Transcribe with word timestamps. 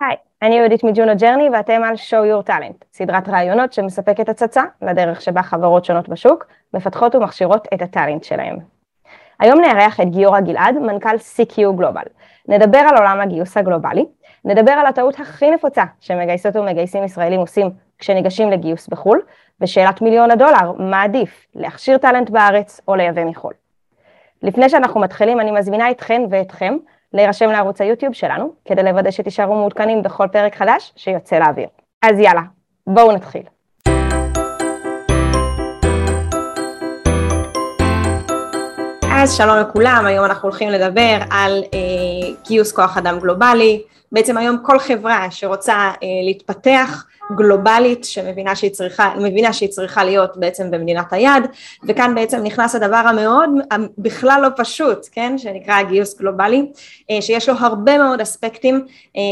היי, 0.00 0.16
אני 0.42 0.54
יהודית 0.54 0.84
מ 0.84 0.90
Juno 0.90 1.12
Journey 1.16 1.48
ואתם 1.52 1.82
על 1.84 1.94
show 1.94 2.46
your 2.46 2.50
talent, 2.50 2.84
סדרת 2.92 3.28
ראיונות 3.28 3.72
שמספקת 3.72 4.28
הצצה 4.28 4.62
לדרך 4.82 5.22
שבה 5.22 5.42
חברות 5.42 5.84
שונות 5.84 6.08
בשוק 6.08 6.46
מפתחות 6.74 7.14
ומכשירות 7.14 7.68
את 7.74 7.82
הטאלנט 7.82 8.24
שלהם. 8.24 8.58
היום 9.40 9.60
נארח 9.60 10.00
את 10.00 10.10
גיורא 10.10 10.40
גלעד, 10.40 10.74
מנכ"ל 10.74 11.16
CQ 11.16 11.72
Global. 11.76 12.02
נדבר 12.48 12.78
על 12.78 12.96
עולם 12.96 13.20
הגיוס 13.20 13.56
הגלובלי, 13.56 14.06
נדבר 14.44 14.72
על 14.72 14.86
הטעות 14.86 15.20
הכי 15.20 15.50
נפוצה 15.50 15.84
שמגייסות 16.00 16.56
ומגייסים 16.56 17.04
ישראלים 17.04 17.40
עושים 17.40 17.70
כשניגשים 17.98 18.50
לגיוס 18.50 18.88
בחו"ל, 18.88 19.22
ושאלת 19.60 20.02
מיליון 20.02 20.30
הדולר, 20.30 20.72
מה 20.78 21.02
עדיף, 21.02 21.46
להכשיר 21.54 21.98
טאלנט 21.98 22.30
בארץ 22.30 22.80
או 22.88 22.94
לייבא 22.94 23.24
מחו"ל. 23.24 23.52
לפני 24.42 24.68
שאנחנו 24.68 25.00
מתחילים, 25.00 25.40
אני 25.40 25.50
מזמינה 25.50 25.90
אתכן 25.90 26.22
ואתכם 26.30 26.76
להירשם 27.12 27.50
לערוץ 27.50 27.80
היוטיוב 27.80 28.14
שלנו, 28.14 28.52
כדי 28.64 28.82
לוודא 28.82 29.10
שתישארו 29.10 29.54
מעודכנים 29.54 30.02
בכל 30.02 30.26
פרק 30.32 30.56
חדש 30.56 30.92
שיוצא 30.96 31.38
לאוויר. 31.38 31.68
אז 32.02 32.18
יאללה, 32.18 32.42
בואו 32.86 33.12
נתחיל. 33.12 33.42
אז 39.12 39.36
שלום 39.36 39.56
לכולם, 39.58 40.04
היום 40.06 40.24
אנחנו 40.24 40.48
הולכים 40.48 40.70
לדבר 40.70 41.18
על 41.30 41.62
אה, 41.74 41.78
גיוס 42.48 42.72
כוח 42.72 42.98
אדם 42.98 43.18
גלובלי. 43.18 43.82
בעצם 44.12 44.36
היום 44.36 44.56
כל 44.62 44.78
חברה 44.78 45.26
שרוצה 45.30 45.74
אה, 45.74 45.92
להתפתח 46.24 47.06
גלובלית 47.36 48.04
שמבינה 48.04 48.56
שהיא 48.56 48.70
צריכה, 48.70 49.14
מבינה 49.18 49.52
שהיא 49.52 49.68
צריכה 49.68 50.04
להיות 50.04 50.36
בעצם 50.36 50.70
במדינת 50.70 51.12
היעד 51.12 51.46
וכאן 51.84 52.14
בעצם 52.14 52.42
נכנס 52.42 52.74
הדבר 52.74 52.96
המאוד 52.96 53.50
בכלל 53.98 54.40
לא 54.42 54.48
פשוט 54.56 55.08
כן? 55.12 55.38
שנקרא 55.38 55.74
הגיוס 55.74 56.18
גלובלי 56.18 56.66
אה, 57.10 57.22
שיש 57.22 57.48
לו 57.48 57.54
הרבה 57.58 57.98
מאוד 57.98 58.20
אספקטים 58.20 58.86
אה, 59.16 59.22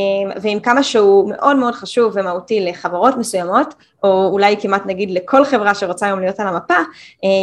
ועם 0.42 0.60
כמה 0.60 0.82
שהוא 0.82 1.30
מאוד 1.30 1.56
מאוד 1.56 1.74
חשוב 1.74 2.12
ומהותי 2.16 2.60
לחברות 2.60 3.16
מסוימות 3.16 3.74
או 4.02 4.28
אולי 4.32 4.56
כמעט 4.60 4.86
נגיד 4.86 5.10
לכל 5.10 5.44
חברה 5.44 5.74
שרוצה 5.74 6.06
היום 6.06 6.20
להיות 6.20 6.40
על 6.40 6.46
המפה 6.46 6.74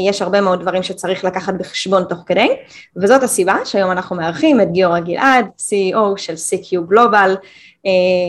יש 0.09 0.21
הרבה 0.21 0.41
מאוד 0.41 0.61
דברים 0.61 0.83
שצריך 0.83 1.23
לקחת 1.23 1.53
בחשבון 1.53 2.03
תוך 2.03 2.19
כדי 2.25 2.47
וזאת 2.95 3.23
הסיבה 3.23 3.55
שהיום 3.65 3.91
אנחנו 3.91 4.15
מארחים 4.15 4.61
את 4.61 4.71
גיורא 4.71 4.99
גלעד 4.99 5.45
CEO 5.57 6.17
של 6.17 6.33
CQ 6.33 6.81
גלובל 6.87 7.22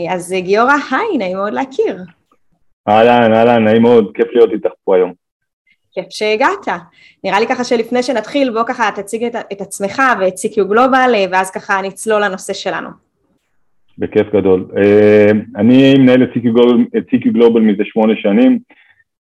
אז 0.09 0.35
גיורא 0.39 0.73
היי 0.91 1.17
נעים 1.17 1.37
מאוד 1.37 1.53
להכיר 1.53 1.97
אהלן, 2.87 3.33
אהלן, 3.33 3.63
נעים 3.63 3.81
מאוד, 3.81 4.11
כיף 4.13 4.27
להיות 4.33 4.51
איתך 4.51 4.69
פה 4.83 4.95
היום. 4.95 5.13
כיף 5.91 6.05
שהגעת. 6.09 6.67
נראה 7.23 7.39
לי 7.39 7.47
ככה 7.47 7.63
שלפני 7.63 8.03
שנתחיל, 8.03 8.49
בוא 8.49 8.63
ככה 8.67 8.89
תציג 8.95 9.23
את, 9.23 9.35
את 9.51 9.61
עצמך 9.61 10.01
ואת 10.19 10.33
CQ 10.33 10.63
גלובל, 10.63 11.13
ואז 11.31 11.51
ככה 11.51 11.81
נצלול 11.83 12.23
לנושא 12.23 12.53
שלנו. 12.53 12.89
בכיף 13.97 14.27
גדול. 14.35 14.65
אה, 14.77 15.31
אני 15.55 15.93
מנהל 15.97 16.23
את 16.97 17.05
CQ 17.13 17.29
גלובל 17.31 17.61
מזה 17.61 17.83
שמונה 17.85 18.13
שנים. 18.15 18.59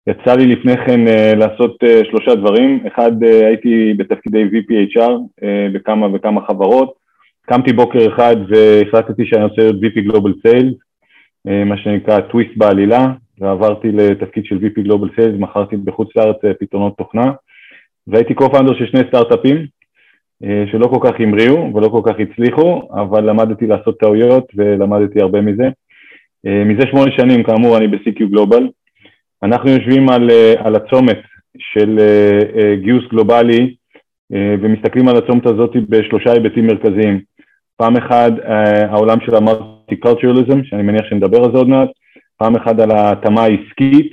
יצא 0.06 0.34
לי 0.34 0.46
לפני 0.46 0.76
כן 0.86 1.08
אה, 1.08 1.32
לעשות 1.34 1.76
אה, 1.84 2.00
שלושה 2.04 2.34
דברים. 2.34 2.86
אחד, 2.86 3.22
הייתי 3.22 3.94
בתפקידי 3.96 4.44
VPHR 4.44 5.44
בכמה 5.72 6.06
וכמה 6.14 6.46
חברות. 6.46 7.03
קמתי 7.46 7.72
בוקר 7.72 8.14
אחד 8.14 8.36
והחלטתי 8.48 9.26
שאני 9.26 9.44
רוצה 9.44 9.62
להיות 9.62 9.76
VP 9.76 10.00
גלובל 10.00 10.32
סיילס, 10.46 10.74
מה 11.44 11.76
שנקרא 11.78 12.20
טוויסט 12.20 12.56
בעלילה, 12.56 13.06
ועברתי 13.38 13.88
לתפקיד 13.92 14.44
של 14.44 14.56
VP 14.56 14.86
Global 14.86 15.18
Sales, 15.18 15.38
מכרתי 15.38 15.76
בחוץ 15.76 16.08
לארץ 16.16 16.36
אה, 16.44 16.54
פתרונות 16.60 16.96
תוכנה, 16.98 17.32
והייתי 18.06 18.34
co-founder 18.34 18.78
של 18.78 18.86
שני 18.86 19.00
סטארט-אפים 19.08 19.66
אה, 20.44 20.64
שלא 20.72 20.86
כל 20.86 20.98
כך 21.02 21.20
המריאו 21.20 21.74
ולא 21.74 21.88
כל 21.88 22.00
כך 22.04 22.14
הצליחו, 22.18 22.88
אבל 22.92 23.30
למדתי 23.30 23.66
לעשות 23.66 23.98
טעויות 24.00 24.44
ולמדתי 24.54 25.20
הרבה 25.20 25.40
מזה. 25.40 25.68
אה, 26.46 26.64
מזה 26.64 26.86
שמונה 26.90 27.10
שנים, 27.16 27.42
כאמור, 27.42 27.76
אני 27.76 27.88
ב-CQ 27.88 28.34
Global. 28.34 28.62
אנחנו 29.42 29.70
יושבים 29.70 30.08
על, 30.08 30.30
על 30.58 30.74
הצומת 30.74 31.20
של 31.58 31.98
גיוס 32.82 33.04
גלובלי 33.10 33.74
ומסתכלים 34.30 35.08
על 35.08 35.16
הצומת 35.16 35.46
הזאת 35.46 35.76
בשלושה 35.88 36.32
היבטים 36.32 36.66
מרכזיים. 36.66 37.20
פעם 37.76 37.96
אחת, 37.96 38.32
העולם 38.88 39.18
של 39.20 39.34
המולטי-קולטורליזם, 39.34 40.64
שאני 40.64 40.82
מניח 40.82 41.06
שנדבר 41.08 41.44
על 41.44 41.52
זה 41.52 41.58
עוד 41.58 41.68
מעט, 41.68 41.88
פעם 42.36 42.56
אחת 42.56 42.80
על 42.80 42.90
ההתאמה 42.90 43.42
העסקית 43.42 44.12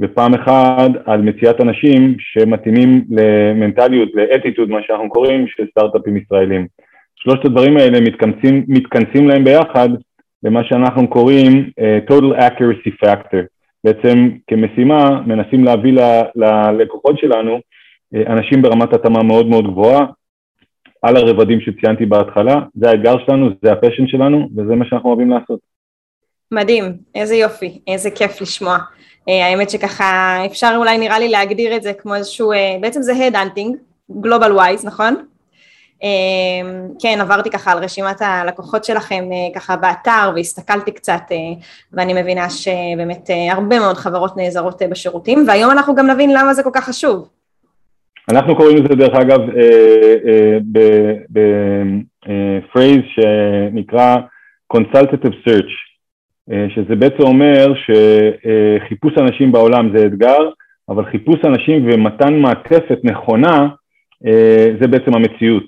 ופעם 0.00 0.34
אחת 0.34 0.90
על 1.06 1.22
מציאת 1.22 1.60
אנשים 1.60 2.16
שמתאימים 2.18 3.04
למנטליות, 3.10 4.08
לאטיטוד, 4.14 4.70
מה 4.70 4.78
שאנחנו 4.86 5.08
קוראים, 5.08 5.46
של 5.48 5.66
סטארט-אפים 5.70 6.16
ישראלים. 6.16 6.66
שלושת 7.16 7.44
הדברים 7.44 7.76
האלה 7.76 8.00
מתכנסים, 8.00 8.64
מתכנסים 8.68 9.28
להם 9.28 9.44
ביחד 9.44 9.88
למה 10.42 10.64
שאנחנו 10.64 11.08
קוראים 11.08 11.70
uh, 11.80 12.12
total 12.12 12.38
accuracy 12.38 13.04
factor. 13.04 13.42
בעצם 13.84 14.28
כמשימה 14.46 15.20
מנסים 15.26 15.64
להביא 15.64 15.92
ללקוחות 16.36 17.18
שלנו 17.18 17.56
uh, 17.56 18.30
אנשים 18.32 18.62
ברמת 18.62 18.94
התאמה 18.94 19.22
מאוד 19.22 19.46
מאוד 19.46 19.66
גבוהה 19.66 20.06
על 21.04 21.16
הרבדים 21.16 21.60
שציינתי 21.60 22.06
בהתחלה, 22.06 22.54
זה 22.74 22.90
האתגר 22.90 23.14
שלנו, 23.26 23.50
זה 23.62 23.72
ה 23.72 23.76
passion 23.76 24.06
שלנו 24.06 24.48
וזה 24.56 24.74
מה 24.74 24.84
שאנחנו 24.84 25.08
אוהבים 25.08 25.30
לעשות. 25.30 25.60
מדהים, 26.52 26.92
איזה 27.14 27.34
יופי, 27.34 27.80
איזה 27.86 28.10
כיף 28.10 28.40
לשמוע. 28.40 28.78
אה, 29.28 29.46
האמת 29.46 29.70
שככה 29.70 30.38
אפשר 30.46 30.74
אולי 30.76 30.98
נראה 30.98 31.18
לי 31.18 31.28
להגדיר 31.28 31.76
את 31.76 31.82
זה 31.82 31.92
כמו 31.92 32.14
איזשהו, 32.14 32.52
אה, 32.52 32.76
בעצם 32.80 33.02
זה 33.02 33.26
head 33.26 33.43
hunting, 33.43 33.76
global 34.20 34.52
wise, 34.52 34.84
נכון? 34.84 35.14
אה, 36.02 36.08
כן, 37.00 37.20
עברתי 37.20 37.50
ככה 37.50 37.72
על 37.72 37.84
רשימת 37.84 38.22
הלקוחות 38.22 38.84
שלכם 38.84 39.24
ככה 39.54 39.76
באתר 39.76 40.32
והסתכלתי 40.34 40.92
קצת 40.92 41.22
ואני 41.92 42.22
מבינה 42.22 42.50
שבאמת 42.50 43.30
הרבה 43.50 43.78
מאוד 43.78 43.96
חברות 43.96 44.36
נעזרות 44.36 44.82
בשירותים 44.90 45.44
והיום 45.48 45.70
אנחנו 45.70 45.94
גם 45.94 46.06
נבין 46.06 46.30
למה 46.30 46.54
זה 46.54 46.62
כל 46.62 46.70
כך 46.72 46.84
חשוב. 46.84 47.28
אנחנו 48.32 48.56
קוראים 48.56 48.76
לזה 48.76 48.94
דרך 48.94 49.14
אגב 49.14 49.40
בפרייז 51.30 53.00
שנקרא 53.14 54.16
Consultative 54.76 55.48
Search 55.48 55.72
אה, 56.52 56.66
שזה 56.74 56.96
בעצם 56.96 57.22
אומר 57.22 57.72
שחיפוש 57.74 59.12
אנשים 59.18 59.52
בעולם 59.52 59.96
זה 59.96 60.06
אתגר, 60.06 60.48
אבל 60.88 61.04
חיפוש 61.04 61.36
אנשים 61.44 61.88
ומתן 61.92 62.34
מעטפת 62.34 62.98
נכונה 63.04 63.68
אה, 64.26 64.66
זה 64.80 64.88
בעצם 64.88 65.14
המציאות. 65.14 65.64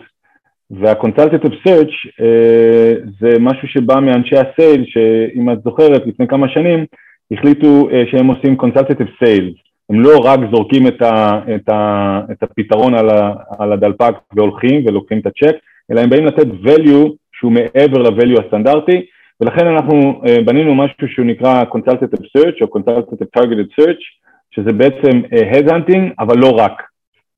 וה-consultative 0.71 1.69
search 1.69 1.95
אה, 2.21 2.93
זה 3.21 3.39
משהו 3.41 3.69
שבא 3.69 4.01
מאנשי 4.01 4.35
הסייל, 4.37 4.85
שאם 4.87 5.53
את 5.53 5.63
זוכרת, 5.65 6.07
לפני 6.07 6.29
כמה 6.29 6.49
שנים 6.49 6.85
החליטו 7.33 7.89
שהם 8.11 8.27
עושים 8.27 8.57
consultative 8.61 9.25
sales. 9.25 9.66
הם 9.91 10.01
לא 10.01 10.19
רק 10.25 10.41
זורקים 10.53 10.87
את, 10.87 11.03
ה, 11.03 11.41
את, 11.55 11.69
ה, 11.69 12.21
את 12.33 12.43
הפתרון 12.43 12.95
על, 12.95 13.11
ה, 13.11 13.33
על 13.59 13.73
הדלפק 13.73 14.15
והולכים 14.33 14.87
ולוקחים 14.87 15.19
את 15.19 15.27
הצ'ק, 15.27 15.57
אלא 15.91 16.01
הם 16.01 16.11
באים 16.11 16.27
לתת 16.27 16.47
value 16.47 17.09
שהוא 17.33 17.53
מעבר 17.53 18.03
ל-value 18.03 18.45
הסטנדרטי, 18.45 19.07
ולכן 19.41 19.67
אנחנו 19.67 20.23
uh, 20.25 20.43
בנינו 20.45 20.75
משהו 20.75 21.09
שהוא 21.09 21.27
נקרא 21.27 21.63
Consultative 21.63 22.25
Search 22.39 22.63
או 22.63 22.79
Consultative 22.79 23.41
Targeted 23.41 23.81
Search, 23.81 24.03
שזה 24.51 24.73
בעצם 24.73 25.21
uh, 25.25 25.55
Headhunting, 25.55 26.15
אבל 26.19 26.39
לא 26.39 26.51
רק. 26.51 26.83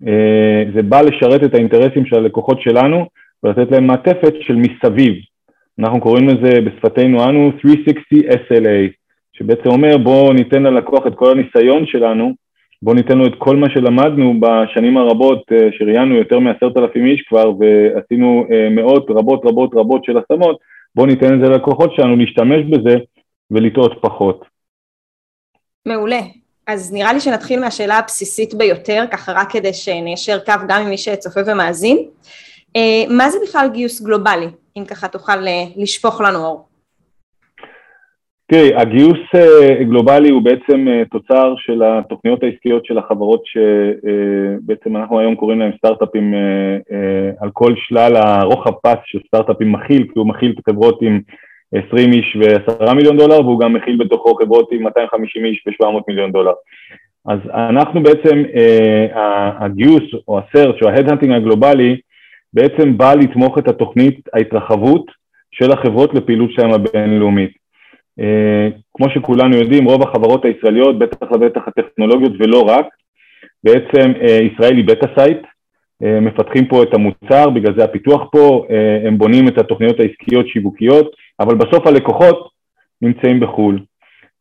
Uh, 0.03 0.07
זה 0.75 0.83
בא 0.83 1.01
לשרת 1.01 1.45
את 1.45 1.55
האינטרסים 1.55 2.07
של 2.07 2.17
הלקוחות 2.17 2.61
שלנו 2.63 3.07
ולתת 3.43 3.71
להם 3.71 3.87
מעטפת 3.87 4.35
של 4.41 4.57
מסביב. 4.57 5.15
אנחנו 5.79 6.01
קוראים 6.01 6.29
לזה 6.29 6.61
בשפתנו 6.61 7.25
אנו 7.29 7.53
360 7.61 8.21
SLA, 8.31 8.93
שבעצם 9.39 9.69
אומר 9.69 9.99
בואו 9.99 10.33
ניתן 10.33 10.63
ללקוח 10.63 11.07
את 11.07 11.15
כל 11.15 11.31
הניסיון 11.31 11.87
שלנו, 11.87 12.35
בואו 12.83 12.97
ניתן 12.97 13.19
לו 13.19 13.27
את 13.27 13.35
כל 13.39 13.57
מה 13.57 13.71
שלמדנו 13.71 14.35
בשנים 14.41 14.97
הרבות, 14.97 15.43
שראיינו 15.79 16.15
יותר 16.15 16.39
מעשרת 16.39 16.77
אלפים 16.77 17.07
איש 17.07 17.23
כבר 17.29 17.53
ועשינו 17.59 18.47
מאות 18.71 19.07
רבות 19.11 19.41
רבות 19.45 19.71
רבות 19.75 20.05
של 20.05 20.19
השמות, 20.19 20.59
בואו 20.95 21.07
ניתן 21.07 21.35
את 21.35 21.41
זה 21.41 21.49
ללקוחות 21.49 21.95
שלנו 21.95 22.17
להשתמש 22.17 22.65
בזה 22.71 22.97
ולטעות 23.51 23.93
פחות. 24.01 24.45
מעולה. 25.87 26.21
אז 26.67 26.93
נראה 26.93 27.13
לי 27.13 27.21
שנתחיל 27.21 27.61
מהשאלה 27.61 27.99
הבסיסית 27.99 28.55
ביותר, 28.55 29.05
ככה 29.11 29.33
רק 29.33 29.53
כדי 29.53 29.73
שניישר 29.73 30.39
קו 30.39 30.53
גם 30.69 30.83
עם 30.83 30.89
מי 30.89 30.99
שצופה 30.99 31.41
ומאזין. 31.47 32.09
אה, 32.77 33.17
מה 33.17 33.31
זה 33.31 33.39
בכלל 33.49 33.69
גיוס 33.73 34.01
גלובלי, 34.01 34.47
אם 34.79 34.85
ככה 34.85 35.09
תוכל 35.09 35.47
אה, 35.47 35.65
לשפוך 35.77 36.21
לנו 36.21 36.39
אור? 36.39 36.69
תראי, 38.53 38.75
הגיוס 38.75 39.19
אה, 39.35 39.85
גלובלי 39.85 40.31
הוא 40.31 40.43
בעצם 40.43 40.89
אה, 40.89 41.03
תוצר 41.11 41.55
של 41.57 41.83
התוכניות 41.83 42.43
העסקיות 42.43 42.85
של 42.85 42.99
החברות 42.99 43.43
שבעצם 43.45 44.97
אה, 44.97 45.01
אנחנו 45.01 45.19
היום 45.21 45.35
קוראים 45.35 45.59
להם 45.59 45.71
סטארט-אפים 45.79 46.35
על 47.41 47.51
כל 47.53 47.75
שלל 47.77 48.17
הרוחב 48.17 48.73
פס 48.83 48.99
של 49.05 49.19
סטארט-אפים 49.27 49.73
מכיל, 49.73 50.03
כי 50.03 50.19
הוא 50.19 50.27
מכיל 50.27 50.55
חברות 50.67 51.03
עם 51.03 51.21
20 51.89 52.13
איש 52.13 52.37
ו-10 52.37 52.95
מיליון 52.95 53.17
דולר, 53.17 53.41
והוא 53.41 53.61
גם 53.61 53.73
מכיל 53.73 53.97
בתוכו 53.97 54.35
חברות 54.35 54.73
עם 54.73 54.83
250 54.83 55.45
איש 55.45 55.65
ו-700 55.67 56.03
מיליון 56.09 56.33
דולר. 56.33 56.53
אז 57.27 57.39
אנחנו 57.55 58.03
בעצם, 58.03 58.43
הגיוס 59.61 60.03
או 60.29 60.39
ה-search 60.39 60.83
או 60.83 60.89
ה-headhunting 60.89 61.35
הגלובלי, 61.35 61.97
בעצם 62.53 62.97
בא 62.97 63.15
לתמוך 63.15 63.59
את 63.59 63.69
התוכנית 63.69 64.21
ההתרחבות 64.35 65.05
של 65.51 65.73
החברות 65.73 66.15
לפעילות 66.15 66.51
שלהם 66.53 66.73
הבינלאומית. 66.73 67.68
כמו 68.95 69.11
שכולנו 69.11 69.57
יודעים, 69.57 69.85
רוב 69.85 70.03
החברות 70.03 70.45
הישראליות, 70.45 70.99
בטח 70.99 71.33
לבטח 71.33 71.61
הטכנולוגיות 71.67 72.33
ולא 72.39 72.61
רק, 72.61 72.87
בעצם 73.65 74.13
ישראל 74.53 74.77
היא 74.77 74.85
beta 74.85 75.07
site, 75.19 75.39
מפתחים 76.01 76.67
פה 76.67 76.83
את 76.83 76.95
המוצר, 76.95 77.51
בגלל 77.51 77.75
זה 77.79 77.85
הפיתוח 77.85 78.23
פה, 78.33 78.67
הם 79.07 79.19
בונים 79.19 79.49
את 79.49 79.59
התוכניות 79.59 80.01
העסקיות 80.01 80.49
שיווקיות, 80.49 81.11
אבל 81.41 81.55
בסוף 81.55 81.87
הלקוחות 81.87 82.49
נמצאים 83.03 83.41
בחו"ל. 83.41 83.79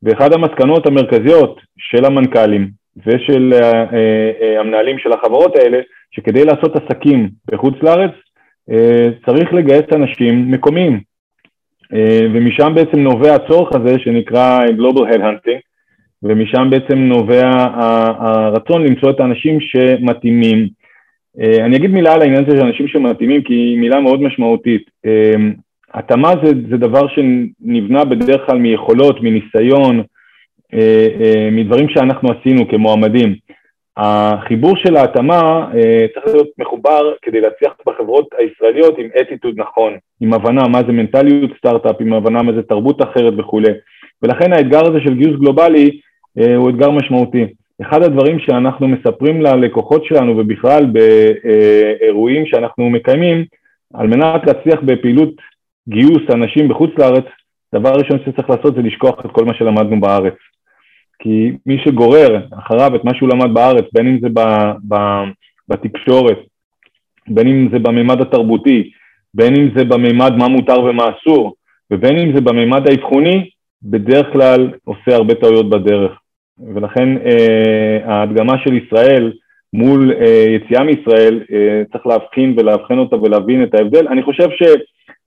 ואחד 0.04 0.34
המסקנות 0.34 0.88
המרכזיות 0.88 1.62
של 1.78 2.06
המנכ"לים 2.06 2.70
ושל 3.06 3.54
המנהלים 4.60 5.00
של 5.00 5.14
החברות 5.14 5.56
האלה, 5.56 5.80
שכדי 6.12 6.46
לעשות 6.46 6.76
עסקים 6.76 7.30
בחוץ 7.52 7.76
לארץ 7.82 8.12
צריך 9.26 9.54
לגייס 9.54 9.86
אנשים 9.96 10.52
מקומיים, 10.52 11.00
ומשם 12.34 12.72
בעצם 12.76 13.00
נובע 13.00 13.36
הצורך 13.36 13.76
הזה 13.76 14.00
שנקרא 14.00 14.60
Global 14.66 15.14
Headhunting, 15.14 15.60
ומשם 16.24 16.68
בעצם 16.70 16.98
נובע 16.98 17.52
הרצון 18.20 18.86
למצוא 18.86 19.10
את 19.10 19.20
האנשים 19.20 19.60
שמתאימים. 19.62 20.68
אני 21.60 21.78
אגיד 21.78 21.92
מילה 21.92 22.14
על 22.14 22.22
העניין 22.22 22.44
הזה 22.44 22.58
של 22.58 22.66
אנשים 22.66 22.88
שמתאימים, 22.88 23.42
כי 23.42 23.54
היא 23.54 23.80
מילה 23.80 24.00
מאוד 24.00 24.22
משמעותית. 24.22 24.82
התאמה 25.94 26.34
זה, 26.44 26.52
זה 26.70 26.78
דבר 26.78 27.08
שנבנה 27.08 28.06
בדרך 28.06 28.42
כלל 28.46 28.58
מיכולות, 28.58 29.20
מניסיון, 29.22 30.04
מדברים 31.52 31.90
שאנחנו 31.90 32.30
עשינו 32.32 32.68
כמועמדים. 32.68 33.36
החיבור 33.98 34.76
של 34.78 34.96
ההתאמה 34.96 35.68
צריך 36.14 36.36
להיות 36.36 36.48
מחובר 36.58 37.14
כדי 37.22 37.42
להצליח 37.42 37.74
בחברות 37.88 38.28
הישראליות 38.38 38.98
עם 38.98 39.08
אטיטוד 39.22 39.54
נכון, 39.58 39.94
עם 40.22 40.34
הבנה 40.34 40.68
מה 40.68 40.80
זה 40.88 40.92
מנטליות 40.92 41.52
סטארט-אפ, 41.58 41.96
עם 42.00 42.14
הבנה 42.14 42.44
מה 42.44 42.54
זה 42.54 42.64
תרבות 42.64 43.02
אחרת 43.04 43.34
וכולי. 43.38 43.72
ולכן 44.22 44.54
האתגר 44.54 44.88
הזה 44.88 45.00
של 45.04 45.14
גיוס 45.14 45.40
גלובלי 45.40 46.00
הוא 46.56 46.70
אתגר 46.70 46.92
משמעותי. 46.92 47.46
אחד 47.82 48.04
הדברים 48.04 48.40
שאנחנו 48.40 48.88
מספרים 48.88 49.42
ללקוחות 49.42 50.06
שלנו 50.06 50.38
ובכלל 50.38 50.86
באירועים 50.86 52.46
שאנחנו 52.46 52.90
מקיימים, 52.90 53.46
על 53.94 54.08
מנת 54.08 54.42
להצליח 54.48 54.80
בפעילות 54.86 55.34
גיוס 55.90 56.24
אנשים 56.34 56.68
בחוץ 56.68 56.92
לארץ, 56.98 57.26
דבר 57.76 57.92
ראשון 57.92 58.20
שצריך 58.26 58.50
לעשות 58.50 58.76
זה 58.76 58.82
לשכוח 58.82 59.26
את 59.26 59.32
כל 59.32 59.46
מה 59.46 59.54
שלמדנו 59.54 60.02
בארץ. 60.02 60.34
כי 61.20 61.52
מי 61.66 61.78
שגורר 61.86 62.40
אחריו 62.60 62.96
את 62.96 63.04
מה 63.04 63.12
שהוא 63.16 63.30
למד 63.30 63.54
בארץ, 63.54 63.86
בין 63.94 64.08
אם 64.08 64.20
זה 64.22 64.28
ב, 64.34 64.40
ב, 64.88 64.96
בתקשורת, 65.68 66.38
בין 67.28 67.48
אם 67.48 67.70
זה 67.72 67.80
בממד 67.80 68.22
התרבותי, 68.22 68.90
בין 69.34 69.56
אם 69.56 69.70
זה 69.76 69.86
בממד 69.86 70.36
מה 70.36 70.48
מותר 70.48 70.84
ומה 70.84 71.04
אסור, 71.10 71.54
ובין 71.92 72.20
אם 72.20 72.36
זה 72.36 72.42
בממד 72.42 72.90
האבחוני, 72.90 73.50
בדרך 73.84 74.34
כלל 74.34 74.72
עושה 74.84 75.16
הרבה 75.16 75.36
טעויות 75.36 75.70
בדרך. 75.70 76.12
ולכן 76.76 77.18
אה, 77.18 77.98
ההדגמה 78.06 78.54
של 78.64 78.74
ישראל 78.74 79.34
מול 79.74 80.14
אה, 80.22 80.46
יציאה 80.50 80.84
מישראל, 80.84 81.44
אה, 81.54 81.84
צריך 81.92 82.08
להבחין 82.08 82.56
ולאבחן 82.58 82.98
אותה 82.98 83.16
ולהבין 83.16 83.64
את 83.64 83.74
ההבדל. 83.76 84.08
אני 84.08 84.24
חושב 84.24 84.48
ש... 84.50 84.64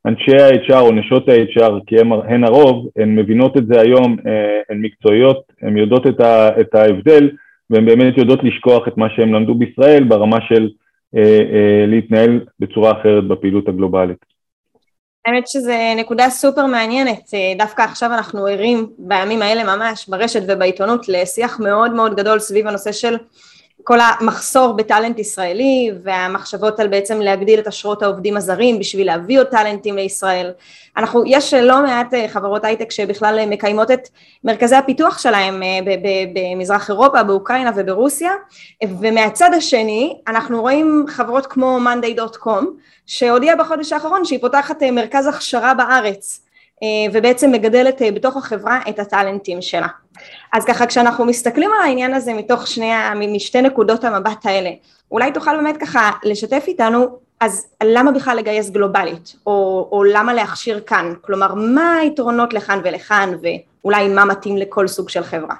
אנשי 0.06 0.36
ה-HR 0.36 0.80
או 0.80 0.92
נשות 0.92 1.28
ה-HR, 1.28 1.72
כי 1.86 2.00
הם, 2.00 2.12
הן 2.12 2.44
הרוב, 2.44 2.88
הן 2.96 3.16
מבינות 3.16 3.56
את 3.56 3.66
זה 3.66 3.80
היום, 3.80 4.16
אה, 4.26 4.60
הן 4.70 4.80
מקצועיות, 4.82 5.52
הן 5.62 5.76
יודעות 5.76 6.06
את, 6.06 6.20
ה, 6.20 6.60
את 6.60 6.74
ההבדל, 6.74 7.30
והן 7.70 7.86
באמת 7.86 8.18
יודעות 8.18 8.40
לשכוח 8.44 8.88
את 8.88 8.96
מה 8.96 9.06
שהם 9.16 9.34
למדו 9.34 9.54
בישראל 9.54 10.04
ברמה 10.04 10.38
של 10.48 10.68
אה, 11.16 11.22
אה, 11.22 11.86
להתנהל 11.86 12.40
בצורה 12.60 12.92
אחרת 13.00 13.28
בפעילות 13.28 13.68
הגלובלית. 13.68 14.30
האמת 15.26 15.48
שזו 15.48 15.72
נקודה 15.96 16.30
סופר 16.30 16.66
מעניינת, 16.66 17.34
אה, 17.34 17.52
דווקא 17.58 17.82
עכשיו 17.82 18.10
אנחנו 18.14 18.46
ערים 18.46 18.86
בימים 18.98 19.42
האלה 19.42 19.76
ממש 19.76 20.08
ברשת 20.08 20.42
ובעיתונות 20.48 21.08
לשיח 21.08 21.60
מאוד 21.60 21.92
מאוד 21.92 22.16
גדול 22.16 22.38
סביב 22.38 22.66
הנושא 22.66 22.92
של 22.92 23.16
כל 23.84 23.98
המחסור 24.00 24.72
בטאלנט 24.72 25.18
ישראלי 25.18 25.90
והמחשבות 26.02 26.80
על 26.80 26.88
בעצם 26.88 27.20
להגדיל 27.20 27.60
את 27.60 27.66
אשרות 27.66 28.02
העובדים 28.02 28.36
הזרים 28.36 28.78
בשביל 28.78 29.06
להביא 29.06 29.38
עוד 29.38 29.46
טאלנטים 29.46 29.96
לישראל. 29.96 30.52
אנחנו, 30.96 31.22
יש 31.26 31.54
לא 31.54 31.82
מעט 31.82 32.14
אה, 32.14 32.28
חברות 32.28 32.64
הייטק 32.64 32.90
שבכלל 32.90 33.38
אה, 33.38 33.46
מקיימות 33.46 33.90
את 33.90 34.08
מרכזי 34.44 34.76
הפיתוח 34.76 35.18
שלהם 35.18 35.62
אה, 35.62 35.78
במזרח 36.34 36.90
אירופה, 36.90 37.22
באוקראינה 37.22 37.70
וברוסיה, 37.76 38.32
ומהצד 39.00 39.50
השני 39.54 40.16
אנחנו 40.28 40.60
רואים 40.60 41.04
חברות 41.08 41.46
כמו 41.46 41.78
monday.com 41.84 42.64
שהודיעה 43.06 43.56
בחודש 43.56 43.92
האחרון 43.92 44.24
שהיא 44.24 44.40
פותחת 44.40 44.82
מרכז 44.82 45.26
הכשרה 45.26 45.74
בארץ 45.74 46.46
ובעצם 47.12 47.52
מגדלת 47.52 48.02
בתוך 48.14 48.36
החברה 48.36 48.80
את 48.88 48.98
הטאלנטים 48.98 49.62
שלה. 49.62 49.86
אז 50.52 50.64
ככה 50.64 50.86
כשאנחנו 50.86 51.24
מסתכלים 51.24 51.70
על 51.72 51.88
העניין 51.88 52.14
הזה 52.14 52.34
מתוך 52.34 52.66
שני, 52.66 52.90
משתי 53.34 53.62
נקודות 53.62 54.04
המבט 54.04 54.46
האלה, 54.46 54.70
אולי 55.10 55.32
תוכל 55.32 55.56
באמת 55.56 55.76
ככה 55.76 56.10
לשתף 56.24 56.64
איתנו, 56.68 57.06
אז 57.40 57.74
למה 57.84 58.12
בכלל 58.12 58.36
לגייס 58.36 58.70
גלובלית, 58.70 59.36
או, 59.46 59.88
או 59.92 60.04
למה 60.04 60.34
להכשיר 60.34 60.80
כאן, 60.80 61.12
כלומר 61.20 61.54
מה 61.54 61.96
היתרונות 61.96 62.54
לכאן 62.54 62.78
ולכאן, 62.84 63.28
ואולי 63.42 64.08
מה 64.08 64.24
מתאים 64.24 64.56
לכל 64.56 64.86
סוג 64.86 65.08
של 65.08 65.22
חברה? 65.22 65.54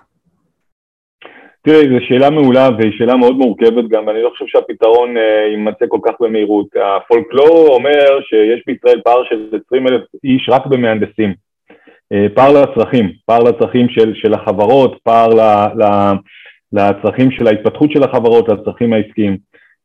תראי, 1.63 1.89
זו 1.89 2.07
שאלה 2.09 2.31
מעולה 2.31 2.69
והיא 2.79 2.93
שאלה 2.99 3.17
מאוד 3.17 3.37
מורכבת 3.37 3.89
גם, 3.89 4.07
ואני 4.07 4.23
לא 4.23 4.31
חושב 4.31 4.45
שהפתרון 4.49 5.17
אה, 5.17 5.47
יימצא 5.51 5.85
כל 5.89 5.99
כך 6.03 6.13
במהירות. 6.21 6.67
הפולקלור 6.77 7.69
אומר 7.69 8.21
שיש 8.29 8.63
בישראל 8.67 9.01
פער 9.05 9.25
של 9.29 9.59
20 9.67 9.87
אלף 9.87 10.03
איש 10.25 10.49
רק 10.49 10.67
במהנדסים. 10.67 11.50
אה, 12.13 12.27
פער 12.35 12.63
לצרכים, 12.63 13.13
פער 13.27 13.43
לצרכים 13.43 13.89
של, 13.89 14.15
של 14.15 14.35
החברות, 14.35 14.99
פער 15.03 15.29
ל, 15.29 15.41
ל, 15.83 15.85
לצרכים 16.73 17.31
של 17.31 17.47
ההתפתחות 17.47 17.93
של 17.93 18.03
החברות, 18.03 18.49
לצרכים 18.49 18.93
העסקיים. 18.93 19.37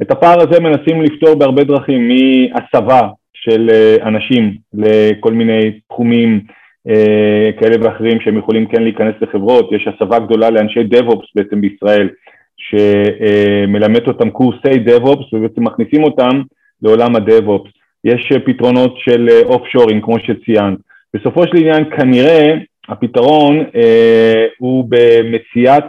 את 0.01 0.12
הפער 0.12 0.42
הזה 0.42 0.60
מנסים 0.60 1.01
לפתור 1.01 1.36
בהרבה 1.36 1.63
דרכים, 1.63 2.07
מהסבה 2.07 3.01
של 3.33 3.69
אה, 3.69 3.95
אנשים 4.01 4.56
לכל 4.74 5.33
מיני 5.33 5.80
תחומים 5.89 6.39
אה, 6.88 7.50
כאלה 7.60 7.75
ואחרים 7.81 8.22
שהם 8.22 8.38
יכולים 8.38 8.66
כן 8.66 8.83
להיכנס 8.83 9.16
לחברות, 9.22 9.72
יש 9.72 9.88
הסבה 9.88 10.19
גדולה 10.19 10.50
לאנשי 10.50 10.80
DevOps 10.80 11.25
בעצם 11.36 11.62
בישראל, 11.62 12.10
שמלמד 12.57 14.07
אותם 14.07 14.30
קורסי 14.30 14.75
DevOps 14.86 15.25
ובעצם 15.33 15.63
מכניסים 15.63 16.04
אותם 16.04 16.42
לעולם 16.81 17.16
ה-DevOps. 17.16 17.69
יש 18.04 18.33
פתרונות 18.45 18.95
של 18.98 19.30
offshoring 19.45 20.03
כמו 20.04 20.16
שציינת. 20.19 20.77
בסופו 21.13 21.43
של 21.47 21.57
עניין 21.57 21.89
כנראה 21.97 22.53
הפתרון 22.89 23.65
אה, 23.75 24.45
הוא 24.57 24.85
במציאת 24.89 25.83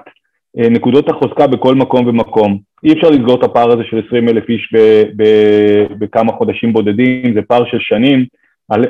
אה, 0.58 0.68
נקודות 0.68 1.08
החוזקה 1.08 1.46
בכל 1.46 1.74
מקום 1.74 2.06
ומקום. 2.06 2.58
אי 2.84 2.92
אפשר 2.92 3.10
לסגור 3.10 3.38
את 3.38 3.44
הפער 3.44 3.72
הזה 3.72 3.82
של 3.90 4.00
20 4.06 4.28
אלף 4.28 4.48
איש 4.48 4.74
בכמה 5.98 6.32
חודשים 6.32 6.72
בודדים, 6.72 7.34
זה 7.34 7.42
פער 7.42 7.64
של 7.70 7.78
שנים. 7.80 8.26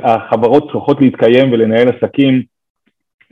החברות 0.02 0.70
צריכות 0.72 1.00
להתקיים 1.00 1.52
ולנהל 1.52 1.88
עסקים, 1.88 2.42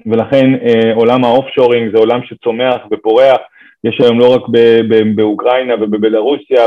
ולכן 0.06 0.54
אה, 0.54 0.94
עולם 0.94 1.24
האוף-שורינג 1.24 1.92
זה 1.92 1.98
עולם 1.98 2.20
שצומח 2.24 2.76
ופורח. 2.90 3.38
יש 3.84 4.00
היום 4.00 4.18
לא 4.18 4.34
רק 4.34 4.42
באוקראינה 5.14 5.74
ובבלרוסיה 5.74 6.66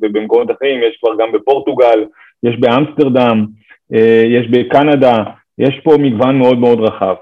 ובמקומות 0.00 0.50
אחרים, 0.50 0.80
יש 0.82 0.98
כבר 1.00 1.16
גם 1.18 1.32
בפורטוגל, 1.32 2.04
יש 2.42 2.56
באמסטרדם, 2.60 3.46
אה, 3.94 4.24
יש 4.26 4.46
בקנדה, 4.50 5.22
יש 5.58 5.80
פה 5.84 5.96
מגוון 5.98 6.38
מאוד 6.38 6.58
מאוד 6.58 6.80
רחב. 6.80 7.14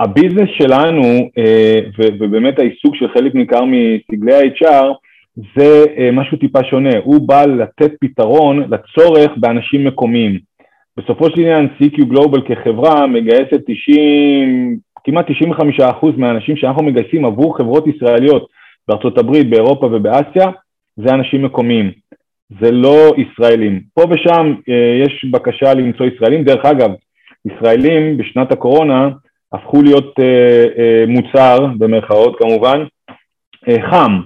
הביזנס 0.00 0.48
שלנו, 0.58 1.02
אה, 1.38 1.78
ובאמת 1.98 2.58
העיסוק 2.58 2.96
של 2.96 3.08
חלק 3.08 3.34
ניכר 3.34 3.64
מסגלי 3.64 4.34
ה-HR, 4.34 4.86
זה 5.56 5.84
אה, 5.98 6.10
משהו 6.12 6.38
טיפה 6.38 6.64
שונה, 6.64 6.90
הוא 7.04 7.28
בא 7.28 7.44
לתת 7.44 7.92
פתרון 8.00 8.70
לצורך 8.70 9.30
באנשים 9.36 9.84
מקומיים. 9.84 10.38
בסופו 10.96 11.30
של 11.30 11.40
עניין 11.40 11.68
CQ 11.80 11.98
Global 11.98 12.40
כחברה 12.48 13.06
מגייסת 13.06 13.60
90, 13.66 14.78
כמעט 15.04 15.26
95% 15.30 16.06
מהאנשים 16.16 16.56
שאנחנו 16.56 16.84
מגייסים 16.84 17.24
עבור 17.24 17.56
חברות 17.58 17.86
ישראליות 17.86 18.48
בארצות 18.88 19.18
הברית, 19.18 19.50
באירופה 19.50 19.86
ובאסיה, 19.86 20.46
זה 20.96 21.14
אנשים 21.14 21.44
מקומיים, 21.44 21.90
זה 22.60 22.70
לא 22.70 23.14
ישראלים. 23.16 23.80
פה 23.94 24.02
ושם 24.10 24.54
אה, 24.68 25.02
יש 25.04 25.24
בקשה 25.30 25.74
למצוא 25.74 26.06
ישראלים, 26.06 26.44
דרך 26.44 26.64
אגב, 26.64 26.90
ישראלים 27.50 28.16
בשנת 28.16 28.52
הקורונה 28.52 29.08
הפכו 29.52 29.82
להיות 29.82 30.14
אה, 30.20 30.64
אה, 30.78 31.04
מוצר, 31.08 31.66
במרכאות 31.78 32.38
כמובן, 32.38 32.84
אה, 33.68 33.90
חם. 33.90 34.20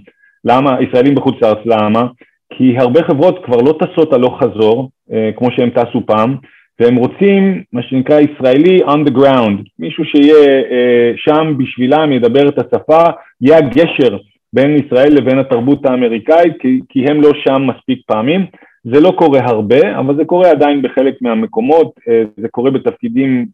למה? 0.45 0.77
ישראלים 0.83 1.15
בחוץ 1.15 1.35
לארץ, 1.43 1.59
למה? 1.67 2.07
כי 2.55 2.79
הרבה 2.79 3.03
חברות 3.03 3.45
כבר 3.45 3.57
לא 3.57 3.79
טסות 3.81 4.13
הלוך 4.13 4.43
חזור, 4.43 4.91
אה, 5.13 5.31
כמו 5.37 5.49
שהם 5.57 5.71
טסו 5.71 6.07
פעם, 6.07 6.37
והם 6.81 6.97
רוצים 6.97 7.63
מה 7.73 7.83
שנקרא 7.83 8.21
ישראלי 8.21 8.81
on 8.85 9.09
the 9.09 9.13
ground, 9.19 9.63
מישהו 9.79 10.05
שיהיה 10.05 10.63
אה, 10.71 11.13
שם 11.17 11.55
בשבילם, 11.59 12.13
ידבר 12.13 12.49
את 12.49 12.59
השפה, 12.59 13.03
יהיה 13.41 13.59
הגשר 13.59 14.17
בין 14.53 14.77
ישראל 14.77 15.13
לבין 15.13 15.39
התרבות 15.39 15.87
האמריקאית, 15.87 16.53
כי, 16.61 16.81
כי 16.89 17.05
הם 17.09 17.23
לא 17.23 17.31
שם 17.45 17.63
מספיק 17.67 17.99
פעמים, 18.07 18.47
זה 18.85 19.01
לא 19.01 19.13
קורה 19.17 19.41
הרבה, 19.45 19.99
אבל 19.99 20.17
זה 20.17 20.25
קורה 20.25 20.51
עדיין 20.51 20.83
בחלק 20.83 21.15
מהמקומות, 21.21 21.95
זה 22.37 22.49
קורה 22.49 22.71
בתפקידים 22.71 23.47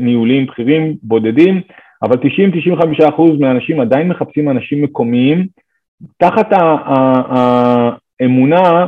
ניהוליים 0.00 0.46
בכירים, 0.46 0.96
בודדים, 1.02 1.60
אבל 2.02 2.16
90-95% 3.08 3.22
מהאנשים 3.40 3.80
עדיין 3.80 4.08
מחפשים 4.08 4.50
אנשים 4.50 4.82
מקומיים, 4.82 5.46
תחת 6.16 6.52
האמונה 8.20 8.86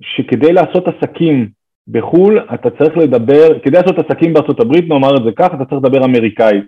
שכדי 0.00 0.52
לעשות 0.52 0.84
עסקים 0.88 1.48
בחו"ל, 1.88 2.40
אתה 2.54 2.70
צריך 2.70 2.96
לדבר, 2.96 3.58
כדי 3.58 3.78
לעשות 3.78 3.98
עסקים 3.98 4.32
בארצות 4.32 4.60
הברית, 4.60 4.88
נאמר 4.88 5.16
את 5.16 5.24
זה 5.24 5.30
כך, 5.36 5.46
אתה 5.46 5.64
צריך 5.64 5.82
לדבר 5.84 6.04
אמריקאית. 6.04 6.64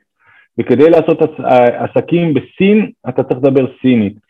וכדי 0.58 0.90
לעשות 0.90 1.18
עסקים 1.54 2.34
בסין, 2.34 2.90
אתה 3.08 3.22
צריך 3.22 3.40
לדבר 3.42 3.66
סינית. 3.82 4.27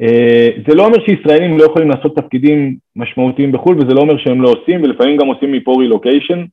אה, 0.00 0.48
זה 0.68 0.74
לא 0.74 0.86
אומר 0.86 0.98
שישראלים 1.06 1.58
לא 1.58 1.64
יכולים 1.64 1.90
לעשות 1.90 2.16
תפקידים 2.16 2.76
משמעותיים 2.96 3.52
בחו"ל, 3.52 3.76
וזה 3.76 3.94
לא 3.94 4.00
אומר 4.00 4.18
שהם 4.18 4.42
לא 4.42 4.48
עושים, 4.48 4.82
ולפעמים 4.82 5.16
גם 5.16 5.26
עושים 5.26 5.52
מפה 5.52 5.74
רילוקיישן 5.78 6.44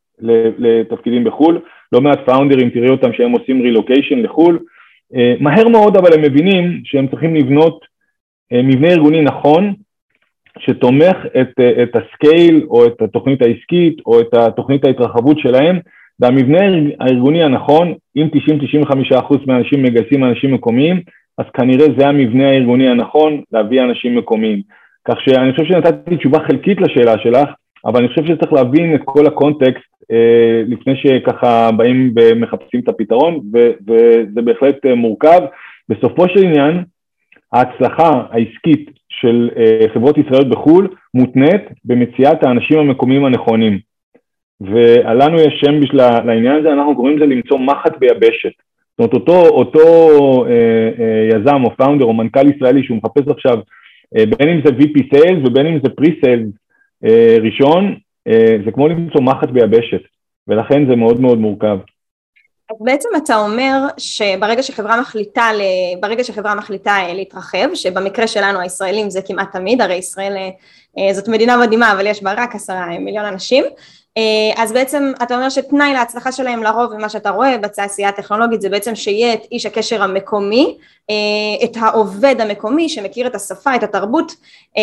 לתפקידים 0.57 1.23
בחו"ל. 1.23 1.59
לא 1.91 2.01
מעט 2.01 2.19
founderים, 2.25 2.69
תראי 2.69 2.89
אותם 2.89 3.13
שהם 3.13 3.31
עושים 3.31 3.61
רילוקיישן 3.61 4.19
לחו"ל. 4.19 4.59
אה, 5.15 5.33
מהר 5.39 5.67
מאוד 5.67 5.97
אבל 5.97 6.13
הם 6.13 6.21
מבינים 6.21 6.81
שהם 6.83 7.07
צריכים 7.07 7.35
לבנות 7.35 7.85
אה, 8.53 8.61
מבנה 8.61 8.87
ארגוני 8.87 9.21
נכון, 9.21 9.73
שתומך 10.59 11.17
את, 11.41 11.59
את 11.83 11.95
ה 11.95 12.07
scale 12.07 12.65
או 12.69 12.85
את 12.85 13.01
התוכנית 13.01 13.41
העסקית 13.41 13.97
או 14.05 14.19
את 14.19 14.33
התוכנית 14.33 14.85
ההתרחבות 14.85 15.39
שלהם, 15.39 15.79
והמבנה 16.19 16.59
הארגוני 16.99 17.43
הנכון, 17.43 17.93
אם 18.15 18.27
90-95% 19.13 19.35
מהאנשים 19.47 19.83
מגייסים 19.83 20.23
אנשים 20.23 20.53
מקומיים, 20.53 21.01
אז 21.37 21.45
כנראה 21.53 21.85
זה 21.97 22.07
המבנה 22.07 22.49
הארגוני 22.49 22.89
הנכון 22.89 23.41
להביא 23.51 23.81
אנשים 23.81 24.17
מקומיים. 24.17 24.61
כך 25.07 25.15
שאני 25.25 25.51
חושב 25.51 25.65
שנתתי 25.65 26.17
תשובה 26.17 26.39
חלקית 26.39 26.81
לשאלה 26.81 27.17
שלך, 27.23 27.49
אבל 27.85 27.99
אני 27.99 28.07
חושב 28.07 28.25
שצריך 28.25 28.53
להבין 28.53 28.95
את 28.95 29.01
כל 29.05 29.27
הקונטקסט 29.27 29.91
אה, 30.11 30.63
לפני 30.67 30.93
שככה 30.95 31.71
באים 31.71 32.13
ומחפשים 32.15 32.79
את 32.79 32.89
הפתרון, 32.89 33.39
וזה 33.87 34.41
בהחלט 34.41 34.85
אה, 34.85 34.95
מורכב. 34.95 35.39
בסופו 35.89 36.29
של 36.29 36.43
עניין, 36.43 36.83
ההצלחה 37.53 38.23
העסקית 38.31 38.89
של 39.09 39.49
אה, 39.57 39.85
חברות 39.93 40.17
ישראליות 40.17 40.49
בחו"ל 40.49 40.87
מותנית 41.13 41.61
במציאת 41.85 42.43
האנשים 42.43 42.79
המקומיים 42.79 43.25
הנכונים. 43.25 43.79
ולנו 44.61 45.35
יש 45.39 45.61
שם 45.65 45.79
בשביל 45.81 45.99
העניין 45.99 46.55
הזה, 46.55 46.73
אנחנו 46.73 46.95
קוראים 46.95 47.17
לזה 47.17 47.25
למצוא 47.25 47.59
מחט 47.59 47.97
ביבשת. 47.99 48.53
זאת 49.01 49.13
אומרת, 49.13 49.29
אותו, 49.29 49.47
אותו 49.49 50.45
אה, 50.45 50.51
אה, 50.99 51.39
יזם 51.39 51.63
או 51.63 51.75
פאונדר 51.77 52.05
או 52.05 52.13
מנכ"ל 52.13 52.55
ישראלי 52.55 52.83
שהוא 52.83 52.97
מחפש 52.97 53.27
עכשיו, 53.27 53.57
אה, 54.17 54.25
בין 54.25 54.49
אם 54.49 54.61
זה 54.65 54.69
VP 54.69 55.15
Sales 55.15 55.47
ובין 55.47 55.65
אם 55.65 55.79
זה 55.83 55.89
Pre-Sales 56.01 56.51
אה, 57.05 57.37
ראשון, 57.41 57.95
אה, 58.27 58.57
זה 58.65 58.71
כמו 58.71 58.87
למצוא 58.87 59.21
מחט 59.21 59.49
ביבשת, 59.49 60.01
ולכן 60.47 60.89
זה 60.89 60.95
מאוד 60.95 61.21
מאוד 61.21 61.37
מורכב. 61.37 61.77
אז 62.71 62.77
בעצם 62.79 63.09
אתה 63.23 63.35
אומר 63.35 63.87
שברגע 63.97 64.63
שחברה 64.63 65.01
מחליטה, 65.01 65.49
ברגע 65.99 66.23
שחברה 66.23 66.55
מחליטה 66.55 66.91
אה, 66.91 67.13
להתרחב, 67.13 67.67
שבמקרה 67.73 68.27
שלנו 68.27 68.59
הישראלים 68.59 69.09
זה 69.09 69.21
כמעט 69.27 69.51
תמיד, 69.51 69.81
הרי 69.81 69.95
ישראל 69.95 70.33
זאת 71.11 71.27
מדינה 71.27 71.57
מדהימה 71.57 71.93
אבל 71.93 72.07
יש 72.07 72.23
בה 72.23 72.33
רק 72.37 72.55
עשרה 72.55 72.99
מיליון 72.99 73.25
אנשים, 73.25 73.63
אה, 73.63 73.71
אז 74.55 74.71
בעצם 74.71 75.11
אתה 75.23 75.35
אומר 75.35 75.49
שתנאי 75.49 75.93
להצלחה 75.93 76.31
שלהם 76.31 76.63
לרוב 76.63 76.91
ומה 76.91 77.09
שאתה 77.09 77.29
רואה 77.29 77.57
בתעשייה 77.57 78.09
הטכנולוגית 78.09 78.61
זה 78.61 78.69
בעצם 78.69 78.95
שיהיה 78.95 79.33
את 79.33 79.41
איש 79.51 79.65
הקשר 79.65 80.03
המקומי, 80.03 80.77
אה, 81.09 81.15
את 81.63 81.77
העובד 81.81 82.35
המקומי 82.39 82.89
שמכיר 82.89 83.27
את 83.27 83.35
השפה, 83.35 83.75
את 83.75 83.83
התרבות 83.83 84.31
אה, 84.77 84.81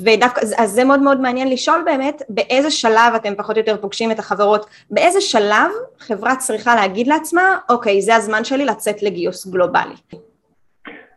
ודווקא, 0.00 0.40
אז 0.56 0.70
זה 0.70 0.84
מאוד 0.84 1.00
מאוד 1.00 1.20
מעניין 1.20 1.50
לשאול 1.50 1.82
באמת 1.84 2.22
באיזה 2.28 2.70
שלב 2.70 3.14
אתם 3.16 3.34
פחות 3.36 3.56
או 3.56 3.60
יותר 3.60 3.76
פוגשים 3.80 4.10
את 4.10 4.18
החברות, 4.18 4.66
באיזה 4.90 5.20
שלב 5.20 5.70
חברה 5.98 6.36
צריכה 6.36 6.74
להגיד 6.74 7.06
לעצמה 7.06 7.56
אוקיי 7.68 8.02
זה 8.02 8.16
הזמן 8.16 8.44
שלי 8.44 8.64
לצאת 8.64 9.02
לגיוס 9.02 9.46
גלובלי. 9.46 9.94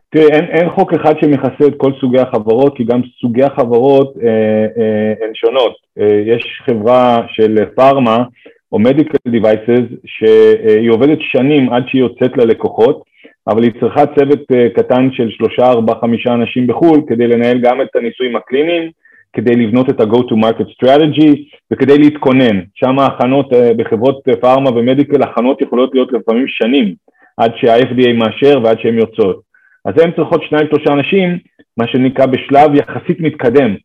תראי, 0.10 0.28
אין, 0.32 0.46
אין 0.46 0.70
חוק 0.70 0.94
אחד 0.94 1.14
שמכסה 1.22 1.68
את 1.68 1.74
כל 1.78 1.92
סוגי 2.02 2.20
החברות, 2.20 2.78
כי 2.78 2.84
גם 2.84 3.02
סוגי 3.22 3.44
החברות 3.44 4.14
אה, 4.24 4.66
אה, 4.78 5.26
הן 5.26 5.34
שונות. 5.34 5.76
אה, 6.00 6.22
יש 6.26 6.62
חברה 6.66 7.22
של 7.28 7.66
פארמה 7.76 8.24
או 8.72 8.80
מדיקל 8.80 9.18
דיווייסס 9.28 9.88
שהיא 10.06 10.90
עובדת 10.90 11.18
שנים 11.22 11.74
עד 11.74 11.84
שהיא 11.88 12.02
יוצאת 12.02 12.38
ללקוחות, 12.38 13.04
אבל 13.48 13.64
היא 13.64 13.72
צריכה 13.80 14.06
צוות 14.06 14.42
אה, 14.52 14.68
קטן 14.70 15.10
של 15.12 15.30
שלושה, 15.30 15.70
ארבעה, 15.70 16.02
חמישה 16.02 16.34
אנשים 16.34 16.68
בחו"ל 16.68 17.02
כדי 17.08 17.28
לנהל 17.28 17.58
גם 17.62 17.82
את 17.82 17.96
הניסויים 17.96 18.36
הקליניים, 18.36 18.90
כדי 19.34 19.56
לבנות 19.56 19.90
את 19.90 20.00
ה-go 20.00 20.18
to 20.18 20.36
market 20.36 20.68
strategy 20.78 21.32
וכדי 21.72 21.98
להתכונן. 21.98 22.62
שם 22.76 23.00
ההכנות 23.00 23.54
אה, 23.54 23.74
בחברות 23.78 24.24
פארמה 24.42 24.70
ומדיקל, 24.70 25.24
הכנות 25.24 25.62
יכולות 25.62 25.90
להיות 25.94 26.12
לפעמים 26.14 26.48
שנים 26.48 26.96
עד 27.38 27.52
שה-FDA 27.56 28.14
מאשר 28.14 28.60
ועד 28.64 28.80
שהן 28.80 28.98
יוצאות. 28.98 29.55
אז 29.86 29.94
הן 29.98 30.12
צריכות 30.12 30.44
שניים 30.44 30.68
שלושה 30.68 30.94
אנשים, 30.94 31.38
מה 31.78 31.88
שנקרא 31.88 32.26
בשלב 32.26 32.76
יחסית 32.76 33.20
מתקדם 33.20 33.76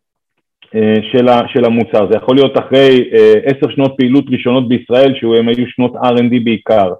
אה, 0.74 0.94
של, 1.12 1.26
של 1.46 1.64
המוצר. 1.64 2.10
זה 2.10 2.16
יכול 2.16 2.36
להיות 2.36 2.58
אחרי 2.58 3.10
אה, 3.12 3.34
עשר 3.44 3.70
שנות 3.70 3.94
פעילות 3.96 4.24
ראשונות 4.30 4.68
בישראל, 4.68 5.14
שהן 5.14 5.48
היו 5.48 5.66
שנות 5.68 5.92
R&D 5.94 6.44
בעיקר. 6.44 6.92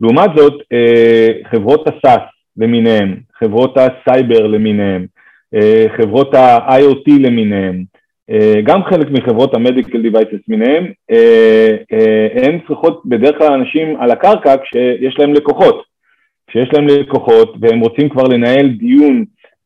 לעומת 0.00 0.30
זאת, 0.36 0.62
אה, 0.72 1.28
חברות 1.50 1.88
ה 1.88 1.95
SaaS 1.95 2.22
למיניהן, 2.56 3.16
חברות 3.38 3.78
הסייבר 3.78 4.46
למיניהן, 4.46 5.06
חברות 5.96 6.34
ה-IoT 6.34 7.12
למיניהן, 7.20 7.84
גם 8.64 8.84
חלק 8.84 9.10
מחברות 9.10 9.54
ה 9.54 9.60
medical 9.60 10.02
devices 10.02 10.48
מיניהן, 10.48 10.92
הן 12.42 12.58
צריכות 12.66 13.02
בדרך 13.06 13.38
כלל 13.38 13.52
אנשים 13.52 13.96
על 14.00 14.10
הקרקע 14.10 14.56
כשיש 14.56 15.18
להם 15.18 15.34
לקוחות. 15.34 15.93
שיש 16.54 16.68
להם 16.72 16.86
לקוחות 16.86 17.54
והם 17.60 17.80
רוצים 17.80 18.08
כבר 18.08 18.22
לנהל 18.22 18.68
דיון 18.68 19.24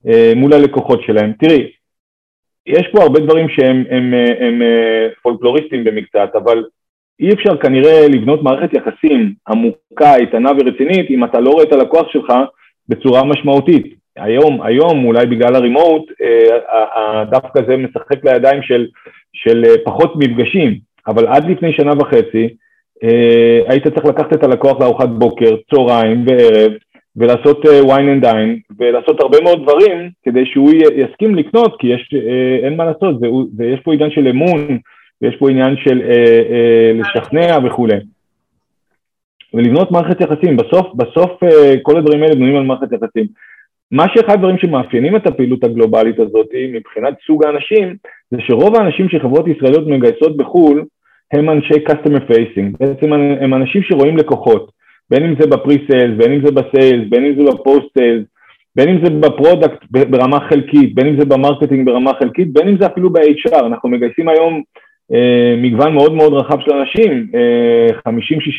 אה, 0.08 0.32
מול 0.36 0.52
הלקוחות 0.52 1.02
שלהם. 1.02 1.32
תראי, 1.32 1.70
יש 2.66 2.88
פה 2.92 3.02
הרבה 3.02 3.20
דברים 3.20 3.48
שהם 3.48 3.84
הם, 3.90 4.14
הם, 4.14 4.14
הם, 4.40 4.62
אה, 4.62 5.08
פולקלוריסטים 5.22 5.84
במקצת, 5.84 6.30
אבל 6.34 6.64
אי 7.20 7.32
אפשר 7.32 7.56
כנראה 7.56 8.08
לבנות 8.08 8.42
מערכת 8.42 8.74
יחסים 8.74 9.32
עמוקה, 9.48 10.16
איתנה 10.16 10.50
ורצינית 10.50 11.10
אם 11.10 11.24
אתה 11.24 11.40
לא 11.40 11.50
רואה 11.50 11.64
את 11.64 11.72
הלקוח 11.72 12.12
שלך 12.12 12.32
בצורה 12.88 13.24
משמעותית. 13.24 13.94
היום, 14.16 14.62
היום 14.62 15.04
אולי 15.04 15.26
בגלל 15.26 15.54
הרימוט, 15.54 16.12
אה, 16.22 17.24
דווקא 17.24 17.60
זה 17.68 17.76
משחק 17.76 18.24
לידיים 18.24 18.62
של, 18.62 18.86
של 19.32 19.64
אה, 19.64 19.74
פחות 19.84 20.16
מפגשים, 20.16 20.78
אבל 21.06 21.26
עד 21.26 21.50
לפני 21.50 21.72
שנה 21.72 21.92
וחצי 21.98 22.48
אה, 23.04 23.60
היית 23.68 23.88
צריך 23.88 24.04
לקחת 24.04 24.32
את 24.32 24.44
הלקוח 24.44 24.80
לארוחת 24.80 25.08
בוקר, 25.08 25.56
צהריים 25.70 26.24
וערב, 26.26 26.72
ולעשות 27.16 27.64
וויין 27.64 28.08
אנד 28.08 28.22
דיין, 28.26 28.58
ולעשות 28.78 29.20
הרבה 29.20 29.38
מאוד 29.44 29.62
דברים 29.62 30.10
כדי 30.22 30.46
שהוא 30.46 30.70
יסכים 30.72 31.34
לקנות, 31.34 31.76
כי 31.80 31.86
יש, 31.86 32.14
אה, 32.14 32.66
אין 32.66 32.76
מה 32.76 32.84
לעשות, 32.84 33.16
ויש 33.56 33.80
פה 33.80 33.94
עניין 33.94 34.10
של 34.10 34.28
אמון, 34.28 34.78
ויש 35.22 35.36
פה 35.36 35.50
עניין 35.50 35.76
של 35.76 36.02
אה, 36.02 36.42
אה, 36.50 36.92
לשכנע 36.94 37.58
וכולי. 37.66 37.96
ולבנות 39.54 39.90
מערכת 39.90 40.20
יחסים, 40.20 40.56
בסוף, 40.56 40.86
בסוף 40.94 41.42
אה, 41.42 41.74
כל 41.82 41.96
הדברים 41.96 42.22
האלה 42.22 42.34
בנויים 42.34 42.56
על 42.56 42.64
מערכת 42.64 42.92
יחסים. 42.92 43.26
מה 43.90 44.06
שאחד 44.14 44.32
הדברים 44.32 44.58
שמאפיינים 44.58 45.16
את 45.16 45.26
הפעילות 45.26 45.64
הגלובלית 45.64 46.18
הזאת 46.18 46.46
מבחינת 46.72 47.14
סוג 47.26 47.44
האנשים, 47.44 47.96
זה 48.30 48.36
שרוב 48.40 48.76
האנשים 48.76 49.08
שחברות 49.08 49.46
ישראליות 49.48 49.86
מגייסות 49.86 50.36
בחו"ל, 50.36 50.84
הם 51.32 51.50
אנשי 51.50 51.74
customer 51.88 52.30
facing, 52.30 52.76
בעצם 52.80 53.12
הם 53.12 53.54
אנשים 53.54 53.82
שרואים 53.82 54.16
לקוחות, 54.16 54.70
בין 55.10 55.24
אם 55.24 55.34
זה 55.40 55.46
ב 55.46 55.53
pre-sales, 55.53 56.16
בין 56.18 56.32
אם 56.32 56.46
זה 56.46 56.52
ב 56.52 56.60
sales, 56.60 57.08
בין 57.08 57.24
אם 57.24 57.34
זה 57.38 57.50
ב 57.50 57.56
post-sales, 57.56 58.24
בין 58.76 58.88
אם 58.88 59.04
זה 59.04 59.10
ב 59.10 59.19
product 59.19 59.84
ברמה 59.90 60.40
חלקית, 60.48 60.94
בין 60.94 61.06
אם 61.06 61.20
זה 61.20 61.26
ב 61.26 61.32
marketing 61.32 61.86
ברמה 61.86 62.10
חלקית, 62.18 62.52
בין 62.52 62.68
אם 62.68 62.76
זה 62.80 62.86
אפילו 62.86 63.10
ב-HR, 63.12 63.66
אנחנו 63.66 63.88
מגייסים 63.88 64.28
היום 64.28 64.62
אה, 65.12 65.54
מגוון 65.56 65.94
מאוד 65.94 66.14
מאוד 66.14 66.32
רחב 66.32 66.60
של 66.60 66.72
אנשים, 66.72 67.26
אה, 67.34 68.12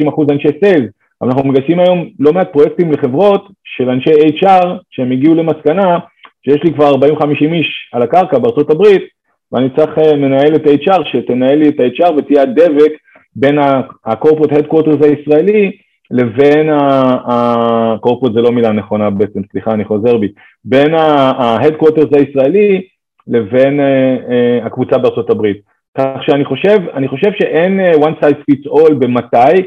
50-60 0.05 0.09
אחוז 0.09 0.27
אנשי 0.31 0.47
sales, 0.63 0.89
אבל 1.21 1.29
אנחנו 1.29 1.49
מגייסים 1.49 1.79
היום 1.79 2.09
לא 2.19 2.33
מעט 2.33 2.53
פרויקטים 2.53 2.91
לחברות 2.91 3.47
של 3.63 3.89
אנשי 3.89 4.09
HR 4.09 4.65
שהם 4.91 5.11
הגיעו 5.11 5.35
למסקנה 5.35 5.97
שיש 6.45 6.63
לי 6.63 6.73
כבר 6.73 6.91
40-50 6.91 7.53
איש 7.53 7.89
על 7.93 8.01
הקרקע 8.01 8.39
בארצות 8.39 8.71
הברית, 8.71 9.18
ואני 9.51 9.69
צריך 9.77 9.97
אה, 9.97 10.15
מנהלת 10.15 10.67
HR 10.67 11.01
שתנהל 11.11 11.55
לי 11.55 11.69
את 11.69 11.79
ה-HR 11.79 12.13
ותהיה 12.17 12.41
הדבק 12.41 12.91
בין 13.35 13.59
ה-corporate 13.59 14.51
headquarters 14.51 15.05
הישראלי 15.05 15.71
לבין 16.11 16.69
ה-corporate 16.69 18.33
זה 18.33 18.41
לא 18.41 18.51
מילה 18.51 18.71
נכונה 18.71 19.09
בעצם, 19.09 19.41
סליחה 19.51 19.73
אני 19.73 19.85
חוזר 19.85 20.17
בי, 20.17 20.27
בין 20.65 20.93
ה-headquarters 20.93 22.17
הישראלי 22.17 22.81
לבין 23.27 23.79
אה, 23.79 24.17
אה, 24.29 24.65
הקבוצה 24.65 24.97
בארצות 24.97 25.29
הברית. 25.29 25.57
כך 25.97 26.23
שאני 26.25 26.45
חושב, 26.45 26.77
אני 26.93 27.07
חושב 27.07 27.31
שאין 27.39 27.79
one 27.95 28.23
size 28.23 28.51
fits 28.51 28.67
all 28.67 28.93
במתי, 28.93 29.61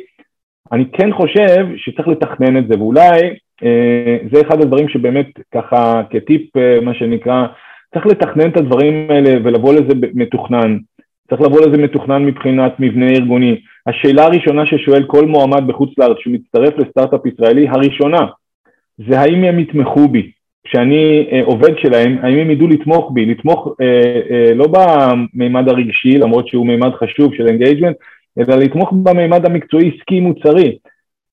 אני 0.72 0.84
כן 0.92 1.12
חושב 1.12 1.66
שצריך 1.76 2.08
לתכנן 2.08 2.56
את 2.56 2.68
זה, 2.68 2.78
ואולי 2.78 3.36
זה 4.32 4.40
אחד 4.40 4.60
הדברים 4.60 4.88
שבאמת 4.88 5.26
ככה 5.54 6.02
כטיפ, 6.10 6.56
מה 6.82 6.94
שנקרא, 6.94 7.46
צריך 7.94 8.06
לתכנן 8.06 8.50
את 8.50 8.56
הדברים 8.56 9.10
האלה 9.10 9.30
ולבוא 9.44 9.74
לזה 9.74 9.94
מתוכנן. 10.14 10.78
צריך 11.30 11.40
לבוא 11.40 11.60
לזה 11.60 11.82
מתוכנן 11.82 12.24
מבחינת 12.24 12.72
מבנה 12.78 13.06
ארגוני. 13.06 13.56
השאלה 13.86 14.24
הראשונה 14.24 14.66
ששואל 14.66 15.04
כל 15.06 15.26
מועמד 15.26 15.66
בחוץ 15.66 15.90
לארץ 15.98 16.16
שמצטרף 16.20 16.74
לסטארט-אפ 16.78 17.26
ישראלי, 17.26 17.68
הראשונה, 17.68 18.26
זה 19.08 19.20
האם 19.20 19.44
הם 19.44 19.58
יתמכו 19.58 20.08
בי. 20.08 20.30
כשאני 20.64 21.26
אה, 21.32 21.40
עובד 21.44 21.78
שלהם, 21.78 22.18
האם 22.22 22.38
הם 22.38 22.50
ידעו 22.50 22.68
לתמוך 22.68 23.10
בי, 23.14 23.26
לתמוך 23.26 23.68
אה, 23.80 24.20
אה, 24.30 24.54
לא 24.54 24.66
במימד 24.66 25.68
הרגשי, 25.68 26.18
למרות 26.18 26.48
שהוא 26.48 26.66
מימד 26.66 26.90
חשוב 26.94 27.34
של 27.34 27.46
engagement, 27.46 27.96
אלא 28.38 28.56
לתמוך 28.56 28.92
במימד 28.92 29.46
המקצועי 29.46 29.90
עסקי 29.96 30.20
מוצרי. 30.20 30.76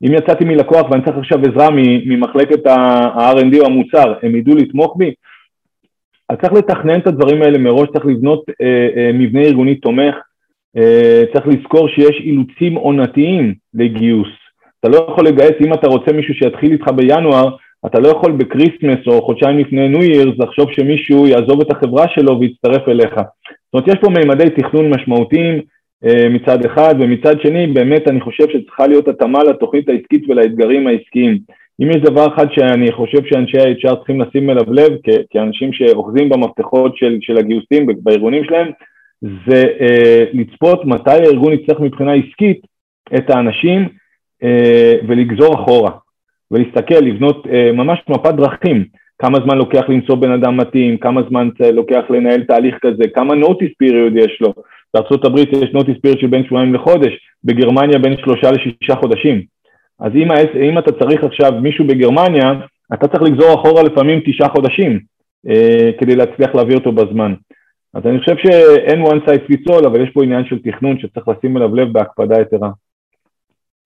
אם 0.07 0.13
יצאתי 0.13 0.45
מלקוח 0.45 0.91
ואני 0.91 1.03
צריך 1.05 1.17
עכשיו 1.17 1.39
עזרה 1.39 1.69
ממחלקת 2.05 2.67
ה-R&D 2.67 3.59
או 3.59 3.65
המוצר, 3.65 4.13
הם 4.23 4.35
ידעו 4.35 4.55
לתמוך 4.55 4.95
בי? 4.97 5.13
אז 6.29 6.37
צריך 6.41 6.53
לתכנן 6.53 6.99
את 6.99 7.07
הדברים 7.07 7.41
האלה 7.41 7.57
מראש, 7.57 7.89
צריך 7.93 8.05
לבנות 8.05 8.43
אה, 8.61 8.87
אה, 8.97 9.11
מבנה 9.13 9.41
ארגוני 9.41 9.75
תומך, 9.75 10.15
אה, 10.77 11.23
צריך 11.33 11.47
לזכור 11.47 11.89
שיש 11.89 12.19
אילוצים 12.19 12.75
עונתיים 12.75 13.53
לגיוס. 13.73 14.27
אתה 14.79 14.89
לא 14.89 15.07
יכול 15.11 15.27
לגייס, 15.27 15.53
אם 15.65 15.73
אתה 15.73 15.87
רוצה 15.87 16.11
מישהו 16.11 16.33
שיתחיל 16.33 16.71
איתך 16.71 16.87
בינואר, 16.95 17.55
אתה 17.85 17.99
לא 17.99 18.07
יכול 18.07 18.31
ב 18.31 18.39
Christmas 18.39 19.07
או 19.07 19.21
חודשיים 19.21 19.59
לפני 19.59 19.87
New 19.89 20.03
Year's 20.03 20.39
לחשוב 20.39 20.71
שמישהו 20.71 21.27
יעזוב 21.27 21.61
את 21.61 21.71
החברה 21.71 22.05
שלו 22.07 22.39
ויצטרף 22.39 22.87
אליך. 22.89 23.13
זאת 23.15 23.73
אומרת, 23.73 23.87
יש 23.87 23.95
פה 24.01 24.09
מימדי 24.09 24.49
תכנון 24.49 24.89
משמעותיים 24.89 25.61
מצד 26.29 26.65
אחד, 26.65 26.95
ומצד 26.99 27.41
שני, 27.41 27.67
באמת 27.67 28.07
אני 28.07 28.21
חושב 28.21 28.43
שצריכה 28.49 28.87
להיות 28.87 29.07
התאמה 29.07 29.43
לתוכנית 29.43 29.89
העסקית 29.89 30.29
ולאתגרים 30.29 30.87
העסקיים. 30.87 31.37
אם 31.81 31.89
יש 31.89 31.97
דבר 31.97 32.27
אחד 32.35 32.45
שאני 32.51 32.91
חושב 32.91 33.25
שאנשי 33.25 33.57
ה-HR 33.57 33.95
צריכים 33.95 34.21
לשים 34.21 34.49
אליו 34.49 34.73
לב, 34.73 34.91
כאנשים 35.29 35.73
שאוחזים 35.73 36.29
במפתחות 36.29 36.97
של, 36.97 37.17
של 37.21 37.37
הגיוסים 37.37 37.87
בארגונים 38.03 38.43
שלהם, 38.43 38.71
זה 39.21 39.63
אה, 39.81 40.23
לצפות 40.33 40.85
מתי 40.85 41.11
הארגון 41.11 41.53
יצטרך 41.53 41.79
מבחינה 41.79 42.13
עסקית 42.13 42.61
את 43.15 43.29
האנשים 43.29 43.89
אה, 44.43 44.95
ולגזור 45.07 45.55
אחורה, 45.55 45.91
ולהסתכל, 46.51 46.95
לבנות 46.95 47.47
אה, 47.47 47.71
ממש 47.71 47.99
מפת 48.09 48.33
דרכים, 48.33 48.85
כמה 49.19 49.37
זמן 49.45 49.57
לוקח 49.57 49.83
למצוא 49.89 50.15
בן 50.15 50.31
אדם 50.31 50.57
מתאים, 50.57 50.97
כמה 50.97 51.21
זמן 51.29 51.49
לוקח 51.73 52.03
לנהל 52.09 52.43
תהליך 52.43 52.75
כזה, 52.81 53.03
כמה 53.15 53.33
notice 53.33 53.73
period 53.83 54.19
יש 54.19 54.37
לו, 54.41 54.53
הברית 54.95 55.49
יש 55.53 55.69
notice 55.69 55.99
period 56.07 56.21
של 56.21 56.27
בין 56.27 56.43
שבועיים 56.45 56.73
לחודש, 56.73 57.13
בגרמניה 57.43 57.99
בין 57.99 58.17
שלושה 58.17 58.51
לשישה 58.51 58.95
חודשים. 58.95 59.41
אז 59.99 60.11
אם, 60.15 60.27
אם 60.69 60.77
אתה 60.77 60.91
צריך 60.91 61.23
עכשיו 61.23 61.51
מישהו 61.61 61.87
בגרמניה, 61.87 62.53
אתה 62.93 63.07
צריך 63.07 63.23
לגזור 63.23 63.53
אחורה 63.53 63.83
לפעמים 63.83 64.19
תשעה 64.25 64.49
חודשים 64.49 64.99
אה, 65.49 65.89
כדי 65.99 66.15
להצליח 66.15 66.55
להביא 66.55 66.75
אותו 66.75 66.91
בזמן. 66.91 67.33
אז 67.93 68.01
אני 68.05 68.19
חושב 68.19 68.35
שאין 68.37 69.03
one 69.03 69.27
size 69.27 69.51
fits 69.51 69.71
all, 69.71 69.87
אבל 69.87 70.03
יש 70.03 70.09
פה 70.13 70.23
עניין 70.23 70.45
של 70.45 70.59
תכנון 70.59 70.99
שצריך 70.99 71.27
לשים 71.27 71.57
אליו 71.57 71.75
לב 71.75 71.93
בהקפדה 71.93 72.41
יתרה. 72.41 72.69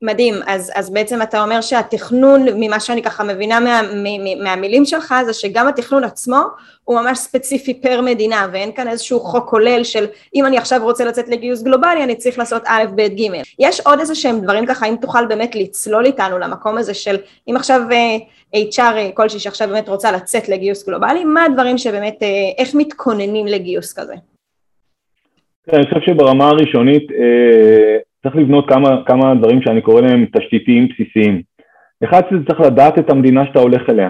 מדהים, 0.03 0.33
אז, 0.47 0.71
אז 0.75 0.89
בעצם 0.89 1.21
אתה 1.21 1.43
אומר 1.43 1.61
שהתכנון, 1.61 2.45
ממה 2.55 2.79
שאני 2.79 3.03
ככה 3.03 3.23
מבינה 3.23 3.59
מה, 3.59 3.81
מה, 3.95 4.43
מהמילים 4.43 4.85
שלך, 4.85 5.15
זה 5.25 5.33
שגם 5.33 5.67
התכנון 5.67 6.03
עצמו 6.03 6.41
הוא 6.83 7.01
ממש 7.01 7.17
ספציפי 7.17 7.73
פר 7.73 8.01
מדינה, 8.01 8.47
ואין 8.51 8.71
כאן 8.71 8.87
איזשהו 8.87 9.19
חוק 9.19 9.49
כולל 9.49 9.83
של 9.83 10.05
אם 10.35 10.45
אני 10.45 10.57
עכשיו 10.57 10.79
רוצה 10.83 11.05
לצאת 11.05 11.29
לגיוס 11.29 11.61
גלובלי, 11.61 12.03
אני 12.03 12.15
צריך 12.15 12.39
לעשות 12.39 12.61
א', 12.65 12.83
ב', 12.95 13.01
ג'. 13.01 13.41
יש 13.59 13.79
עוד 13.79 13.99
איזה 13.99 14.15
שהם 14.15 14.41
דברים 14.41 14.65
ככה, 14.65 14.85
אם 14.85 14.95
תוכל 15.01 15.25
באמת 15.25 15.55
לצלול 15.55 16.05
איתנו 16.05 16.39
למקום 16.39 16.77
הזה 16.77 16.93
של 16.93 17.15
אם 17.49 17.55
עכשיו 17.55 17.81
uh, 17.89 18.55
HR 18.55 18.77
uh, 18.77 19.13
כלשהי 19.13 19.39
שעכשיו 19.39 19.67
באמת 19.67 19.89
רוצה 19.89 20.11
לצאת 20.11 20.49
לגיוס 20.49 20.87
גלובלי, 20.87 21.23
מה 21.23 21.45
הדברים 21.45 21.77
שבאמת, 21.77 22.15
uh, 22.21 22.25
איך 22.57 22.75
מתכוננים 22.75 23.47
לגיוס 23.47 23.93
כזה? 23.99 24.13
כן, 25.65 25.77
אני 25.77 25.85
חושב 25.85 25.99
שברמה 26.05 26.49
הראשונית, 26.49 27.11
אה, 27.11 27.97
צריך 28.23 28.35
לבנות 28.35 28.69
כמה, 28.69 29.03
כמה 29.05 29.35
דברים 29.35 29.61
שאני 29.61 29.81
קורא 29.81 30.01
להם 30.01 30.25
תשתיתיים 30.37 30.87
בסיסיים. 30.87 31.41
אחד 32.03 32.21
זה 32.31 32.37
צריך 32.47 32.59
לדעת 32.59 32.99
את 32.99 33.09
המדינה 33.09 33.45
שאתה 33.45 33.59
הולך 33.59 33.89
אליה. 33.89 34.09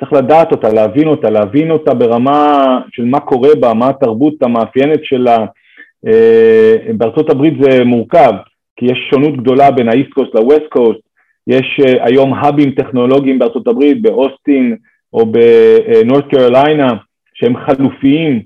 צריך 0.00 0.12
לדעת 0.12 0.52
אותה, 0.52 0.68
להבין 0.68 1.08
אותה, 1.08 1.30
להבין 1.30 1.70
אותה 1.70 1.94
ברמה 1.94 2.80
של 2.92 3.04
מה 3.04 3.20
קורה 3.20 3.48
בה, 3.60 3.74
מה 3.74 3.88
התרבות 3.88 4.42
המאפיינת 4.42 5.04
שלה. 5.04 5.38
אה, 6.06 6.92
בארצות 6.96 7.30
הברית 7.30 7.54
זה 7.60 7.84
מורכב, 7.84 8.32
כי 8.76 8.86
יש 8.86 9.08
שונות 9.10 9.36
גדולה 9.36 9.70
בין 9.70 9.88
האיסט 9.88 10.12
קוסט 10.12 10.34
לווסט 10.34 10.66
קוסט, 10.68 11.00
יש 11.46 11.80
אה, 11.86 12.06
היום 12.06 12.34
האבים 12.34 12.70
טכנולוגיים 12.70 13.38
בארצות 13.38 13.68
הברית, 13.68 14.02
באוסטין 14.02 14.76
או 15.12 15.26
בנורת 15.26 16.24
קרוליינה, 16.30 16.92
שהם 17.34 17.54
חלופיים 17.56 18.42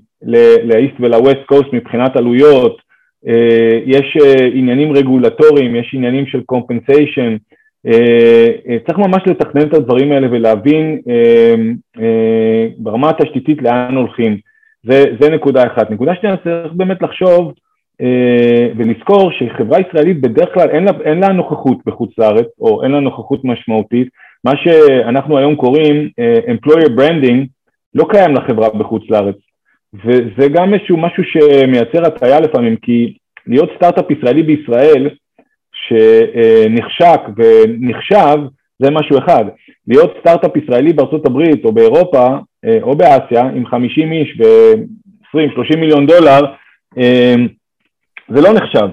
לאיסט 0.63 0.95
ולווסט 0.99 1.45
קוסט 1.45 1.73
מבחינת 1.73 2.17
עלויות, 2.17 2.84
יש 3.85 4.17
אה, 4.25 4.45
עניינים 4.53 4.91
רגולטוריים, 4.91 5.75
יש 5.75 5.91
עניינים 5.93 6.25
של 6.25 6.41
compensation, 6.53 7.37
אה, 7.87 8.77
צריך 8.87 8.97
ממש 8.97 9.23
לתכנן 9.27 9.61
את 9.61 9.73
הדברים 9.73 10.11
האלה 10.11 10.27
ולהבין 10.31 10.99
ברמה 12.77 13.09
התשתיתית 13.09 13.61
לאן 13.61 13.95
הולכים. 13.95 14.37
זה, 14.83 15.03
זה 15.19 15.29
נקודה 15.29 15.63
אחת. 15.63 15.91
נקודה 15.91 16.15
שנייה, 16.15 16.37
צריך 16.37 16.73
באמת 16.73 17.01
לחשוב 17.01 17.53
ולזכור 18.77 19.31
שחברה 19.31 19.79
ישראלית 19.79 20.21
בדרך 20.21 20.53
כלל 20.53 20.69
אין 20.69 20.83
לה, 20.83 20.91
אין 21.03 21.19
לה 21.19 21.27
נוכחות 21.27 21.77
בחוץ 21.85 22.09
לארץ, 22.17 22.47
או 22.59 22.83
אין 22.83 22.91
לה 22.91 22.99
נוכחות 22.99 23.39
משמעותית. 23.43 24.07
מה 24.43 24.51
שאנחנו 24.57 25.37
היום 25.37 25.55
קוראים 25.55 26.09
employer 26.47 26.89
branding 26.99 27.45
לא 27.95 28.05
קיים 28.09 28.35
לחברה 28.35 28.69
בחוץ 28.69 29.03
לארץ. 29.09 29.35
וזה 30.03 30.49
גם 30.53 30.73
איזשהו 30.73 30.97
משהו 30.97 31.23
שמייצר 31.23 32.05
הטעיה 32.05 32.39
לפעמים, 32.39 32.75
כי 32.75 33.13
להיות 33.47 33.69
סטארט-אפ 33.75 34.11
ישראלי 34.11 34.43
בישראל 34.43 35.09
שנחשק 35.71 37.21
ונחשב, 37.37 38.37
זה 38.79 38.91
משהו 38.91 39.17
אחד. 39.17 39.45
להיות 39.87 40.13
סטארט-אפ 40.19 40.57
ישראלי 40.57 40.93
בארצות 40.93 41.25
הברית 41.25 41.65
או 41.65 41.71
באירופה 41.71 42.27
אה, 42.65 42.77
או 42.81 42.97
באסיה 42.97 43.41
עם 43.41 43.65
50 43.65 44.11
איש 44.11 44.39
ו-20-30 44.39 45.77
מיליון 45.77 46.05
דולר, 46.05 46.41
אה, 46.97 47.35
זה 48.29 48.41
לא 48.41 48.53
נחשב. 48.53 48.87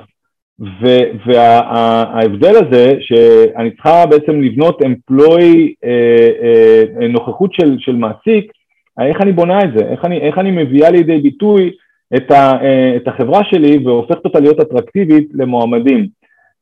וההבדל 1.27 2.57
הזה 2.57 2.95
שאני 3.01 3.71
צריכה 3.71 4.07
בעצם 4.07 4.41
לבנות 4.41 4.83
אמפלוי, 4.83 5.75
אה, 5.85 7.09
נוכחות 7.09 7.55
של, 7.55 7.77
של 7.79 7.97
מעסיק, 7.97 8.53
איך 9.01 9.21
אני 9.21 9.33
בונה 9.33 9.59
את 9.65 9.71
זה, 9.77 9.85
איך 9.91 10.05
אני, 10.05 10.21
איך 10.21 10.39
אני 10.39 10.51
מביאה 10.51 10.91
לידי 10.91 11.19
ביטוי 11.19 11.71
את, 12.17 12.31
ה, 12.31 12.53
את 12.97 13.09
החברה 13.09 13.45
שלי 13.45 13.79
והופכת 13.85 14.25
אותה 14.25 14.41
להיות 14.41 14.61
אטרקטיבית 14.61 15.29
למועמדים. 15.35 16.07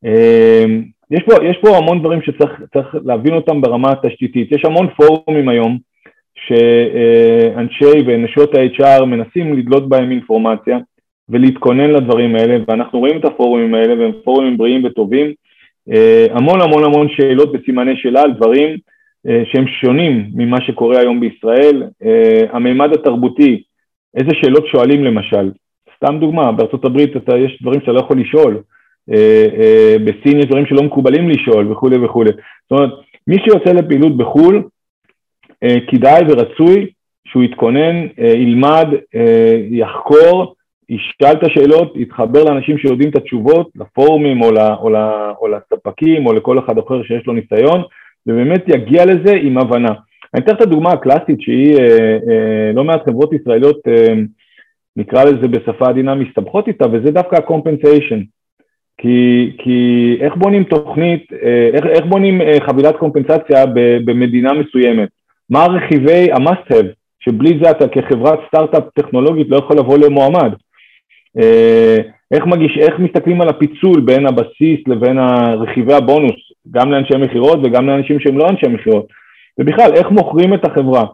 אמ, 0.04 0.82
יש 1.10 1.22
פה, 1.26 1.44
יש 1.44 1.56
פה 1.62 1.76
המון 1.76 2.00
דברים 2.00 2.22
שצריך 2.22 2.94
להבין 3.04 3.34
אותם 3.34 3.60
ברמה 3.60 3.92
התשתיתית, 3.92 4.52
יש 4.52 4.64
המון 4.64 4.86
פורומים 4.96 5.48
היום 5.48 5.78
שאנשי 6.34 8.00
ונשות 8.06 8.54
ה-HR 8.54 9.04
מנסים 9.04 9.58
לדלות 9.58 9.88
בהם 9.88 10.10
אינפורמציה 10.10 10.78
ולהתכונן 11.28 11.90
לדברים 11.90 12.36
האלה, 12.36 12.56
ואנחנו 12.68 12.98
רואים 12.98 13.18
את 13.18 13.24
הפורומים 13.24 13.74
האלה 13.74 13.94
והם 13.98 14.12
פורומים 14.24 14.56
בריאים 14.56 14.84
וטובים, 14.84 15.32
אה, 15.92 16.26
המון 16.30 16.60
המון 16.60 16.84
המון 16.84 17.08
שאלות 17.08 17.50
וסימני 17.54 17.96
שאלה 17.96 18.22
על 18.22 18.32
דברים. 18.32 18.68
אה, 18.70 18.76
שהם 19.26 19.66
שונים 19.66 20.30
ממה 20.34 20.60
שקורה 20.60 21.00
היום 21.00 21.20
בישראל. 21.20 21.82
אה, 22.04 22.42
המימד 22.52 22.92
התרבותי, 22.92 23.62
איזה 24.14 24.30
שאלות 24.42 24.66
שואלים 24.66 25.04
למשל? 25.04 25.50
סתם 25.96 26.18
דוגמה, 26.20 26.52
בארצות 26.52 26.84
הברית 26.84 27.16
אתה, 27.16 27.38
יש 27.38 27.58
דברים 27.62 27.80
שאתה 27.80 27.92
לא 27.92 28.00
יכול 28.00 28.20
לשאול, 28.20 28.62
אה, 29.12 29.96
בסין 30.04 30.38
יש 30.38 30.46
דברים 30.46 30.66
שלא 30.66 30.82
מקובלים 30.82 31.28
לשאול 31.28 31.72
וכולי 31.72 31.96
וכולי. 32.04 32.30
זאת 32.30 32.70
אומרת, 32.70 32.90
מי 33.26 33.36
שיוצא 33.44 33.72
לפעילות 33.72 34.16
בחו"ל, 34.16 34.62
כדאי 35.90 36.22
ורצוי 36.28 36.86
שהוא 37.26 37.42
יתכונן, 37.42 38.06
ילמד, 38.18 38.86
יחקור, 39.70 40.54
ישאל 40.88 41.32
את 41.32 41.44
השאלות, 41.44 41.92
יתחבר 41.96 42.44
לאנשים 42.44 42.78
שיודעים 42.78 43.10
את 43.10 43.16
התשובות, 43.16 43.68
לפורומים 43.76 44.42
או, 44.42 44.50
או, 44.80 44.88
או 45.40 45.48
לספקים 45.48 46.26
או 46.26 46.32
לכל 46.32 46.58
אחד 46.58 46.78
אחר 46.78 47.02
שיש 47.02 47.26
לו 47.26 47.32
ניסיון, 47.32 47.82
ובאמת 48.26 48.64
יגיע 48.68 49.04
לזה 49.04 49.34
עם 49.42 49.58
הבנה. 49.58 49.92
אני 50.34 50.44
אתן 50.44 50.54
את 50.54 50.60
הדוגמה 50.60 50.90
הקלאסית 50.90 51.40
שהיא, 51.40 51.76
אה, 51.78 52.18
אה, 52.28 52.72
לא 52.74 52.84
מעט 52.84 53.04
חברות 53.06 53.32
ישראליות, 53.32 53.78
אה, 53.88 54.14
נקרא 54.96 55.24
לזה 55.24 55.48
בשפה 55.48 55.88
עדינה, 55.88 56.14
מסתבכות 56.14 56.68
איתה, 56.68 56.86
וזה 56.92 57.10
דווקא 57.10 57.36
ה-compensation. 57.36 58.20
כי, 59.00 59.50
כי 59.58 60.16
איך 60.20 60.36
בונים 60.36 60.64
תוכנית, 60.64 61.32
אה, 61.42 61.70
איך, 61.74 61.86
איך 61.86 62.04
בונים 62.04 62.40
אה, 62.40 62.58
חבילת 62.66 62.96
קומפנסציה 62.96 63.66
במדינה 64.04 64.52
מסוימת? 64.52 65.08
מה 65.50 65.66
רכיבי 65.66 66.32
ה-must 66.32 66.72
have, 66.72 66.86
שבלי 67.20 67.58
זה 67.62 67.70
אתה 67.70 67.88
כחברת 67.88 68.38
סטארט-אפ 68.48 68.84
טכנולוגית 68.94 69.46
לא 69.50 69.56
יכול 69.56 69.76
לבוא 69.78 69.98
למועמד? 69.98 70.52
אה, 71.38 71.96
איך, 72.30 72.46
מגיש, 72.46 72.78
איך 72.78 72.98
מסתכלים 72.98 73.40
על 73.40 73.48
הפיצול 73.48 74.00
בין 74.00 74.26
הבסיס 74.26 74.80
לבין 74.86 75.18
רכיבי 75.58 75.94
הבונוס, 75.94 76.49
גם 76.70 76.92
לאנשי 76.92 77.16
מכירות 77.16 77.58
וגם 77.64 77.86
לאנשים 77.86 78.20
שהם 78.20 78.38
לא 78.38 78.48
אנשי 78.48 78.66
מכירות, 78.66 79.06
ובכלל, 79.58 79.94
איך 79.94 80.10
מוכרים 80.10 80.54
את 80.54 80.64
החברה. 80.64 81.04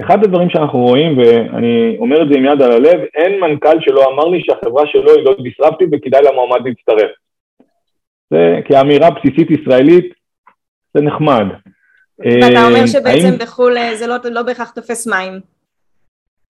אחד 0.00 0.24
הדברים 0.24 0.50
שאנחנו 0.50 0.78
רואים, 0.78 1.18
ואני 1.18 1.96
אומר 1.98 2.22
את 2.22 2.28
זה 2.28 2.38
עם 2.38 2.44
יד 2.44 2.62
על 2.62 2.72
הלב, 2.72 3.00
אין 3.14 3.40
מנכ"ל 3.40 3.80
שלא 3.80 4.12
אמר 4.12 4.24
לי 4.24 4.40
שהחברה 4.44 4.86
שלו 4.86 5.14
היא 5.14 5.24
לא 5.24 5.36
דיסרפטיב 5.42 5.88
וכדאי 5.92 6.22
למועמד 6.22 6.66
להצטרף. 6.66 7.10
זה 8.30 8.60
כאמירה 8.68 9.08
בסיסית 9.10 9.50
ישראלית, 9.50 10.14
זה 10.94 11.02
נחמד. 11.02 11.46
ואתה 12.18 12.66
אומר 12.66 12.86
שבעצם 12.86 13.26
האם... 13.26 13.38
בחו"ל 13.38 13.76
זה 13.94 14.06
לא, 14.06 14.16
לא 14.30 14.42
בהכרח 14.42 14.70
תופס 14.70 15.06
מים. 15.06 15.40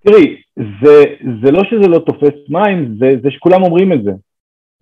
תראי, 0.04 0.36
זה, 0.56 1.04
זה 1.42 1.50
לא 1.50 1.62
שזה 1.64 1.88
לא 1.88 1.98
תופס 1.98 2.34
מים, 2.48 2.96
זה, 2.98 3.10
זה 3.22 3.30
שכולם 3.30 3.62
אומרים 3.62 3.92
את 3.92 4.02
זה. 4.04 4.10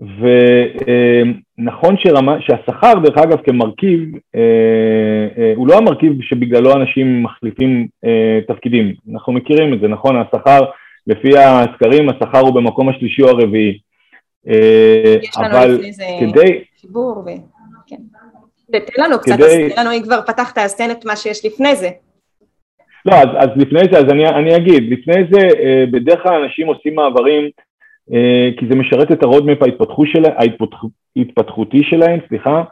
ונכון 0.02 1.96
שרמה, 1.98 2.36
שהשכר 2.40 2.92
דרך 3.02 3.18
אגב 3.18 3.36
כמרכיב 3.44 4.00
אה, 4.34 4.40
אה, 5.38 5.52
הוא 5.56 5.68
לא 5.68 5.78
המרכיב 5.78 6.12
שבגללו 6.22 6.72
אנשים 6.72 7.22
מחליפים 7.22 7.88
אה, 8.04 8.40
תפקידים, 8.48 8.94
אנחנו 9.12 9.32
מכירים 9.32 9.74
את 9.74 9.80
זה, 9.80 9.88
נכון? 9.88 10.16
השכר 10.16 10.60
לפי 11.06 11.38
הסקרים 11.38 12.08
השכר 12.08 12.38
הוא 12.38 12.54
במקום 12.54 12.88
השלישי 12.88 13.22
או 13.22 13.28
הרביעי. 13.28 13.78
יש 14.44 15.36
לנו 15.38 15.46
אבל 15.46 15.80
כדי... 16.20 16.64
חיבור 16.80 17.18
ו... 17.26 17.30
כן. 17.86 17.96
תן 18.72 19.02
לנו 19.02 19.18
קצת, 19.18 19.34
כדי... 19.34 19.44
אז 19.44 19.72
תן 19.74 19.80
לנו 19.80 19.96
אם 19.96 20.02
כבר 20.02 20.20
פתחת 20.26 20.58
אז 20.58 20.76
תן 20.76 20.90
את 20.90 21.04
מה 21.04 21.16
שיש 21.16 21.46
לפני 21.46 21.76
זה. 21.76 21.90
לא, 23.06 23.14
אז, 23.14 23.28
אז 23.38 23.48
לפני 23.56 23.80
זה, 23.92 23.98
אז 23.98 24.04
אני, 24.10 24.28
אני 24.28 24.56
אגיד, 24.56 24.82
לפני 24.92 25.14
זה 25.30 25.48
בדרך 25.92 26.22
כלל 26.22 26.42
אנשים 26.42 26.66
עושים 26.66 26.94
מעברים 26.94 27.50
כי 28.58 28.66
זה 28.70 28.74
משרת 28.74 29.12
את 29.12 29.22
ה 29.22 29.27
roadmap 29.27 29.58
ההתפתחותי 31.16 31.82
שלהם, 31.82 32.18
סליחה. 32.28 32.62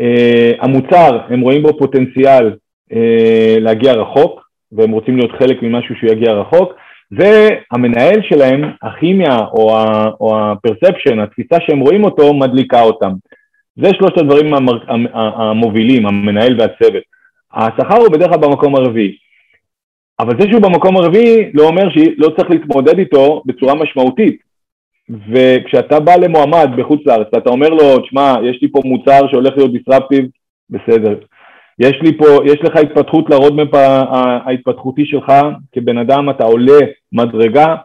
אה, 0.00 0.52
המוצר, 0.60 1.18
הם 1.28 1.40
רואים 1.40 1.62
בו 1.62 1.78
פוטנציאל 1.78 2.52
אה, 2.92 3.56
להגיע 3.60 3.92
רחוק, 3.92 4.40
והם 4.72 4.90
רוצים 4.90 5.16
להיות 5.16 5.30
חלק 5.38 5.62
ממשהו 5.62 5.94
שהוא 5.96 6.10
יגיע 6.10 6.32
רחוק, 6.32 6.72
והמנהל 7.10 8.20
שלהם, 8.22 8.62
הכימיה 8.82 9.38
או, 9.38 9.76
ה, 9.76 10.10
או 10.20 10.38
ה 10.40 10.47
perception, 10.47 11.20
התפיסה 11.20 11.56
שהם 11.66 11.80
רואים 11.80 12.04
אותו, 12.04 12.34
מדליקה 12.34 12.82
אותם. 12.82 13.12
זה 13.76 13.88
שלושת 13.92 14.18
הדברים 14.18 14.54
המובילים, 15.14 16.06
המנהל 16.06 16.60
והצוות. 16.60 17.02
השכר 17.52 17.96
הוא 17.96 18.08
בדרך 18.12 18.28
כלל 18.28 18.40
במקום 18.40 18.76
הרביעי. 18.76 19.16
אבל 20.20 20.40
זה 20.40 20.46
שהוא 20.50 20.62
במקום 20.62 20.96
הרביעי 20.96 21.50
לא 21.54 21.62
אומר 21.62 21.90
שלא 21.90 22.28
צריך 22.36 22.50
להתמודד 22.50 22.98
איתו 22.98 23.42
בצורה 23.46 23.74
משמעותית. 23.74 24.51
וכשאתה 25.10 26.00
בא 26.00 26.16
למועמד 26.16 26.68
בחוץ 26.76 27.00
לארץ 27.06 27.26
ואתה 27.32 27.50
אומר 27.50 27.68
לו, 27.68 27.98
תשמע, 27.98 28.34
יש 28.42 28.58
לי 28.62 28.70
פה 28.72 28.80
מוצר 28.84 29.20
שהולך 29.30 29.56
להיות 29.56 29.72
דיסרפטיב, 29.72 30.24
בסדר. 30.70 31.14
יש 31.78 31.98
לי 32.02 32.18
פה, 32.18 32.26
יש 32.44 32.58
לך 32.62 32.76
התפתחות 32.76 33.30
לרודמפ 33.30 33.74
ההתפתחותי 33.74 35.06
שלך, 35.06 35.32
כבן 35.72 35.98
אדם 35.98 36.30
אתה 36.30 36.44
עולה 36.44 36.78
מדרגה, 37.12 37.76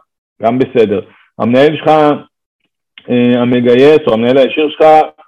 גם 0.42 0.58
בסדר. 0.58 1.00
המנהל 1.38 1.76
שלך, 1.76 1.88
אה, 3.10 3.40
המגייס 3.42 3.98
או 4.06 4.12
המנהל 4.12 4.38
הישיר 4.38 4.68
שלך, 4.70 4.82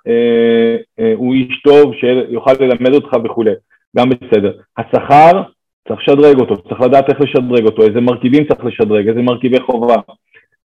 אה, 0.07 0.76
אה, 1.00 1.12
הוא 1.16 1.35
איש 1.35 1.62
טוב 1.64 1.94
שיוכל 1.94 2.53
ללמד 2.61 2.94
אותך 2.94 3.16
וכולי, 3.24 3.53
גם 3.96 4.09
בסדר. 4.09 4.53
השכר, 4.79 5.42
צריך 5.88 6.00
לשדרג 6.00 6.40
אותו, 6.40 6.57
צריך 6.57 6.81
לדעת 6.81 7.09
איך 7.09 7.20
לשדרג 7.20 7.64
אותו, 7.64 7.83
איזה 7.83 8.00
מרכיבים 8.00 8.44
צריך 8.44 8.64
לשדרג, 8.64 9.09
איזה 9.09 9.22
מרכיבי 9.22 9.61
חובה. 9.61 9.96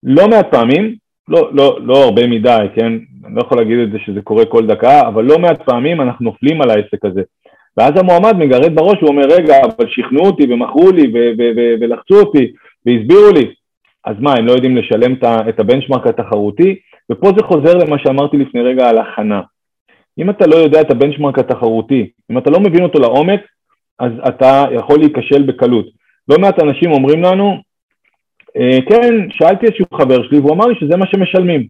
לא 0.03 0.29
מעט 0.29 0.51
פעמים 0.51 0.95
לא, 1.33 1.51
לא, 1.53 1.79
לא 1.83 2.05
הרבה 2.05 2.27
מדי, 2.27 2.67
כן? 2.75 2.93
אני 3.27 3.35
לא 3.35 3.41
יכול 3.41 3.59
להגיד 3.59 3.79
את 3.79 3.93
זה 3.93 3.99
שזה 4.07 4.23
קורה 4.23 4.45
כל 4.45 4.67
דקה, 4.67 5.09
אבל 5.09 5.25
לא 5.25 5.39
מעט 5.39 5.63
פעמים 5.63 6.01
אנחנו 6.01 6.25
נופלים 6.25 6.63
על 6.63 6.71
העסק 6.71 7.05
הזה. 7.05 7.23
ואז 7.77 7.93
המועמד 7.97 8.37
מגרד 8.37 8.75
בראש, 8.75 9.01
הוא 9.01 9.09
אומר, 9.09 9.23
רגע, 9.31 9.55
אבל 9.65 9.87
שכנעו 9.89 10.27
אותי 10.27 10.43
ומכרו 10.51 10.91
לי 10.91 11.13
ולחצו 11.81 12.21
אותי 12.21 12.53
והסבירו 12.87 13.33
לי. 13.35 13.55
אז 14.05 14.17
מה, 14.19 14.33
הם 14.39 14.47
לא 14.47 14.53
יודעים 14.53 14.77
לשלם 14.77 15.15
את 15.49 15.61
הבנצ'מרק 15.61 16.07
התחרותי? 16.07 16.77
ופה 17.13 17.29
זה 17.37 17.45
חוזר 17.45 17.75
למה 17.75 17.97
שאמרתי 17.99 18.37
לפני 18.37 18.63
רגע 18.63 18.89
על 18.89 18.99
הכנה. 18.99 19.41
אם 20.19 20.31
אתה 20.31 20.47
לא 20.47 20.57
יודע 20.57 20.81
את 20.81 20.91
הבנצ'מרק 20.91 21.39
התחרותי, 21.39 22.11
אם 22.31 22.39
אתה 22.39 22.51
לא 22.51 22.61
מבין 22.61 22.83
אותו 22.83 23.01
לעומק, 23.01 23.41
אז 23.99 24.13
אתה 24.29 24.65
יכול 24.75 24.99
להיכשל 24.99 25.43
בקלות. 25.43 25.87
לא 26.29 26.39
מעט 26.39 26.63
אנשים 26.63 26.93
אומרים 26.93 27.23
לנו, 27.23 27.57
כן, 28.89 29.31
שאלתי 29.31 29.67
איזשהו 29.67 29.87
חבר 29.95 30.23
שלי 30.23 30.39
והוא 30.39 30.53
אמר 30.53 30.67
לי 30.67 30.75
שזה 30.81 30.97
מה 30.97 31.07
שמשלמים. 31.07 31.67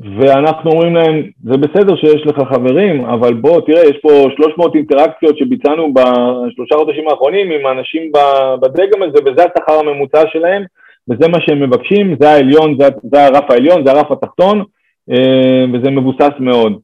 ואנחנו 0.00 0.70
אומרים 0.70 0.94
להם, 0.94 1.22
זה 1.44 1.56
בסדר 1.56 1.96
שיש 1.96 2.26
לך 2.26 2.38
חברים, 2.48 3.04
אבל 3.04 3.34
בוא, 3.34 3.60
תראה, 3.60 3.82
יש 3.84 3.98
פה 4.02 4.08
300 4.36 4.74
אינטראקציות 4.74 5.38
שביצענו 5.38 5.94
בשלושה 5.94 6.74
חודשים 6.74 7.08
האחרונים 7.08 7.50
עם 7.50 7.66
האנשים 7.66 8.12
בדגם 8.60 9.02
הזה, 9.02 9.18
וזה 9.26 9.44
השכר 9.44 9.78
הממוצע 9.78 10.22
שלהם, 10.32 10.64
וזה 11.10 11.28
מה 11.28 11.38
שהם 11.40 11.62
מבקשים, 11.62 12.16
זה 12.20 12.30
העליון, 12.30 12.76
זה, 12.80 12.88
זה 13.12 13.24
הרף 13.24 13.50
העליון, 13.50 13.86
זה 13.86 13.92
הרף 13.92 14.10
התחתון, 14.10 14.64
אה, 15.10 15.64
וזה 15.72 15.90
מבוסס 15.90 16.34
מאוד. 16.40 16.78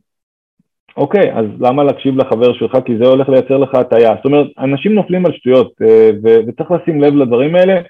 אוקיי, 0.96 1.33
אז 1.33 1.46
למה 1.61 1.85
להקשיב 1.85 2.16
לחבר 2.16 2.53
שלך? 2.53 2.79
כי 2.85 2.92
זה 3.03 3.09
הולך 3.09 3.29
לייצר 3.29 3.57
לך 3.57 3.74
הטעיה. 3.74 4.14
זאת 4.16 4.24
אומרת, 4.24 4.46
אנשים 4.59 4.94
נופלים 4.94 5.26
על 5.26 5.33
שטויות, 5.33 5.72
אה, 5.83 6.11
וצריך 6.22 6.70
לשים 6.70 7.03
לב 7.03 7.14
לדברים 7.14 7.55
האלה. 7.55 7.81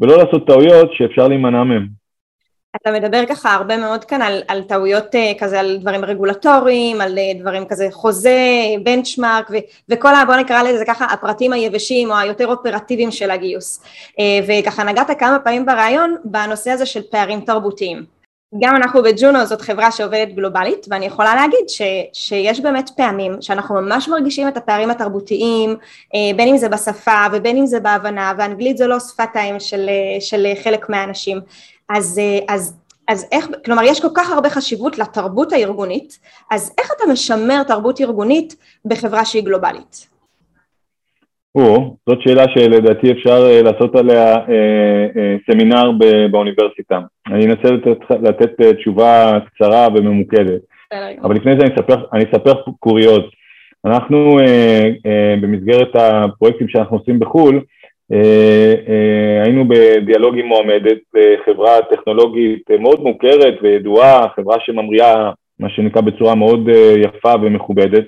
ולא 0.00 0.16
לעשות 0.16 0.46
טעויות 0.46 0.90
שאפשר 0.92 1.28
להימנע 1.28 1.64
מהם. 1.64 2.04
אתה 2.76 2.92
מדבר 2.92 3.24
ככה 3.28 3.54
הרבה 3.54 3.76
מאוד 3.76 4.04
כאן 4.04 4.22
על, 4.22 4.42
על 4.48 4.62
טעויות 4.62 5.14
אה, 5.14 5.32
כזה, 5.38 5.60
על 5.60 5.76
דברים 5.80 6.04
רגולטוריים, 6.04 7.00
על 7.00 7.18
אה, 7.18 7.32
דברים 7.40 7.64
כזה 7.68 7.88
חוזה, 7.92 8.38
בנצ'מארק 8.82 9.50
ו, 9.50 9.54
וכל 9.88 10.14
ה... 10.14 10.24
בוא 10.26 10.36
נקרא 10.36 10.62
לזה 10.62 10.84
ככה 10.84 11.04
הפרטים 11.04 11.52
היבשים 11.52 12.10
או 12.10 12.16
היותר 12.16 12.46
אופרטיביים 12.46 13.10
של 13.10 13.30
הגיוס. 13.30 13.84
אה, 14.18 14.40
וככה 14.48 14.84
נגעת 14.84 15.10
כמה 15.18 15.38
פעמים 15.44 15.66
ברעיון 15.66 16.16
בנושא 16.24 16.70
הזה 16.70 16.86
של 16.86 17.02
פערים 17.10 17.40
תרבותיים. 17.40 18.13
גם 18.60 18.76
אנחנו 18.76 19.02
בג'ונו 19.02 19.46
זאת 19.46 19.60
חברה 19.60 19.90
שעובדת 19.90 20.28
גלובלית 20.34 20.86
ואני 20.90 21.06
יכולה 21.06 21.34
להגיד 21.34 21.68
ש, 21.68 21.82
שיש 22.12 22.60
באמת 22.60 22.90
פעמים 22.96 23.36
שאנחנו 23.40 23.74
ממש 23.74 24.08
מרגישים 24.08 24.48
את 24.48 24.56
הפערים 24.56 24.90
התרבותיים 24.90 25.76
אה, 26.14 26.36
בין 26.36 26.48
אם 26.48 26.56
זה 26.56 26.68
בשפה 26.68 27.24
ובין 27.32 27.56
אם 27.56 27.66
זה 27.66 27.80
בהבנה 27.80 28.32
ואנגלית 28.38 28.76
זה 28.76 28.86
לא 28.86 29.00
שפת 29.00 29.28
האם 29.34 29.60
של, 29.60 29.90
של 30.20 30.46
חלק 30.64 30.88
מהאנשים 30.88 31.40
אז, 31.88 32.18
אה, 32.18 32.54
אז, 32.54 32.74
אז 33.08 33.26
איך, 33.32 33.48
כלומר 33.64 33.82
יש 33.82 34.00
כל 34.00 34.08
כך 34.14 34.30
הרבה 34.30 34.50
חשיבות 34.50 34.98
לתרבות 34.98 35.52
הארגונית 35.52 36.18
אז 36.50 36.72
איך 36.78 36.90
אתה 36.96 37.12
משמר 37.12 37.62
תרבות 37.62 38.00
ארגונית 38.00 38.56
בחברה 38.84 39.24
שהיא 39.24 39.42
גלובלית? 39.42 40.13
או, 41.54 41.96
זאת 42.08 42.20
שאלה 42.20 42.44
שלדעתי 42.48 43.12
אפשר 43.12 43.46
אה, 43.50 43.62
לעשות 43.62 43.96
עליה 43.96 44.34
אה, 44.34 45.06
אה, 45.16 45.36
סמינר 45.50 45.90
באוניברסיטה. 46.30 47.00
אני 47.26 47.46
אנסה 47.46 47.70
לתת, 47.70 47.98
לתת 48.22 48.60
אה, 48.60 48.74
תשובה 48.74 49.38
קצרה 49.46 49.88
וממוקדת. 49.94 50.60
אבל 51.22 51.34
לפני 51.34 51.52
זה 51.58 51.66
אני 51.66 51.74
אספר, 51.74 52.04
אני 52.12 52.24
אספר 52.24 52.52
קוריוז. 52.80 53.22
אנחנו 53.84 54.38
אה, 54.40 54.90
אה, 55.06 55.34
במסגרת 55.40 55.96
הפרויקטים 55.96 56.68
שאנחנו 56.68 56.96
עושים 56.96 57.18
בחו"ל, 57.18 57.60
אה, 58.12 58.74
אה, 58.88 59.42
היינו 59.42 59.64
בדיאלוג 59.68 60.38
עם 60.38 60.46
מועמדת, 60.46 60.98
אה, 61.16 61.34
חברה 61.46 61.78
טכנולוגית 61.90 62.70
מאוד 62.80 63.00
מוכרת 63.00 63.54
וידועה, 63.62 64.28
חברה 64.36 64.56
שממריאה, 64.60 65.30
מה 65.60 65.68
שנקרא, 65.68 66.00
בצורה 66.00 66.34
מאוד 66.34 66.68
אה, 66.68 66.94
יפה 66.98 67.32
ומכובדת. 67.42 68.04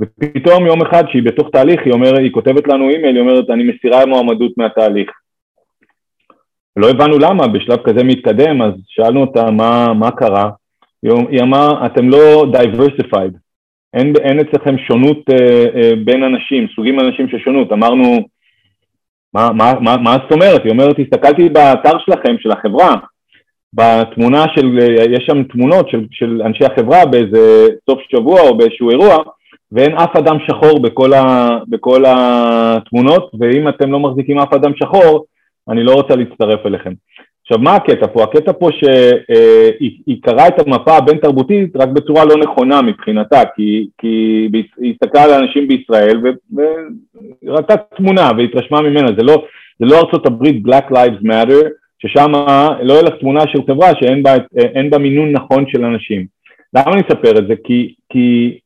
ופתאום 0.00 0.66
יום 0.66 0.82
אחד 0.82 1.04
שהיא 1.08 1.22
בתוך 1.22 1.48
תהליך, 1.52 1.80
היא 1.84 1.92
אומרת, 1.92 2.18
היא 2.18 2.32
כותבת 2.32 2.68
לנו 2.68 2.88
אימייל, 2.88 3.16
היא 3.16 3.20
אומרת, 3.20 3.50
אני 3.50 3.64
מסירה 3.64 4.06
מועמדות 4.06 4.52
מהתהליך. 4.56 5.10
לא 6.76 6.90
הבנו 6.90 7.18
למה, 7.18 7.48
בשלב 7.48 7.78
כזה 7.84 8.04
מתקדם, 8.04 8.62
אז 8.62 8.72
שאלנו 8.88 9.20
אותה 9.20 9.50
מה, 9.50 9.94
מה 9.94 10.10
קרה. 10.10 10.50
היא 11.02 11.42
אמרה, 11.42 11.86
אתם 11.86 12.08
לא 12.08 12.44
diversified, 12.52 13.32
אין, 13.94 14.12
אין 14.20 14.40
אצלכם 14.40 14.78
שונות 14.78 15.18
אה, 15.30 15.64
אה, 15.76 15.92
בין 16.04 16.22
אנשים, 16.22 16.66
סוגים 16.76 17.00
אנשים 17.00 17.28
של 17.28 17.38
שונות. 17.38 17.72
אמרנו, 17.72 18.18
מה, 19.34 19.48
מה, 19.52 19.72
מה, 19.80 19.96
מה 19.96 20.16
זאת 20.22 20.32
אומרת? 20.32 20.64
היא 20.64 20.72
אומרת, 20.72 20.96
הסתכלתי 20.98 21.48
באתר 21.48 21.98
שלכם, 21.98 22.36
של 22.38 22.50
החברה, 22.50 22.94
בתמונה 23.72 24.44
של, 24.54 24.78
אה, 24.80 25.04
יש 25.10 25.24
שם 25.26 25.42
תמונות 25.42 25.90
של, 25.90 26.06
של 26.10 26.42
אנשי 26.42 26.64
החברה 26.64 27.06
באיזה 27.06 27.66
סוף 27.90 28.00
שבוע 28.10 28.40
או 28.40 28.56
באיזשהו 28.56 28.90
אירוע, 28.90 29.16
ואין 29.72 29.98
אף 29.98 30.16
אדם 30.16 30.36
שחור 30.46 30.82
בכל, 30.82 31.12
ה, 31.12 31.48
בכל 31.68 32.02
התמונות, 32.06 33.30
ואם 33.40 33.68
אתם 33.68 33.92
לא 33.92 34.00
מחזיקים 34.00 34.38
אף 34.38 34.52
אדם 34.52 34.72
שחור, 34.76 35.24
אני 35.68 35.84
לא 35.84 35.92
רוצה 35.92 36.16
להצטרף 36.16 36.66
אליכם. 36.66 36.92
עכשיו, 37.42 37.58
מה 37.58 37.74
הקטע 37.74 38.06
פה? 38.06 38.22
הקטע 38.22 38.52
פה 38.52 38.68
שהיא 38.72 40.22
קראה 40.22 40.48
את 40.48 40.66
המפה 40.66 40.96
הבין-תרבותית 40.96 41.76
רק 41.76 41.88
בצורה 41.88 42.24
לא 42.24 42.36
נכונה 42.36 42.82
מבחינתה, 42.82 43.42
כי, 43.56 43.88
כי 43.98 44.48
היא 44.80 44.94
הסתכלה 44.94 45.24
על 45.24 45.42
אנשים 45.42 45.68
בישראל 45.68 46.20
וראתה 47.44 47.74
תמונה 47.76 48.30
והתרשמה 48.36 48.80
ממנה, 48.80 49.08
זה 49.16 49.22
לא, 49.22 49.44
זה 49.78 49.86
לא 49.86 49.98
ארצות 49.98 50.26
הברית 50.26 50.66
Black 50.66 50.92
Lives 50.92 51.22
Matter, 51.22 51.68
ששם 51.98 52.32
לא 52.82 52.92
יהיה 52.92 53.02
לך 53.02 53.14
תמונה 53.20 53.40
של 53.52 53.58
חברה 53.66 53.88
שאין 54.00 54.22
בה, 54.22 54.34
בה 54.90 54.98
מינון 54.98 55.32
נכון 55.32 55.64
של 55.68 55.84
אנשים. 55.84 56.26
למה 56.74 56.92
אני 56.92 57.00
אספר 57.00 57.38
את 57.38 57.46
זה? 57.48 57.54
כי, 57.64 57.94
כי 58.12 58.58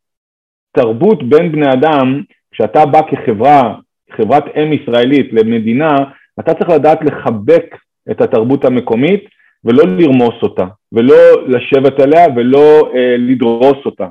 תרבות 0.72 1.22
בין 1.28 1.52
בני 1.52 1.72
אדם, 1.72 2.22
כשאתה 2.52 2.86
בא 2.86 3.00
כחברה 3.02 3.74
חברת 4.16 4.44
אם 4.56 4.72
ישראלית 4.72 5.32
למדינה, 5.32 5.96
אתה 6.40 6.54
צריך 6.54 6.70
לדעת 6.70 6.98
לחבק 7.04 7.76
את 8.10 8.20
התרבות 8.20 8.64
המקומית 8.64 9.24
ולא 9.64 9.84
לרמוס 9.86 10.42
אותה, 10.42 10.64
ולא 10.92 11.14
לשבת 11.48 12.00
עליה 12.00 12.26
ולא 12.36 12.90
אה, 12.94 13.16
לדרוס 13.18 13.86
אותה. 13.86 14.06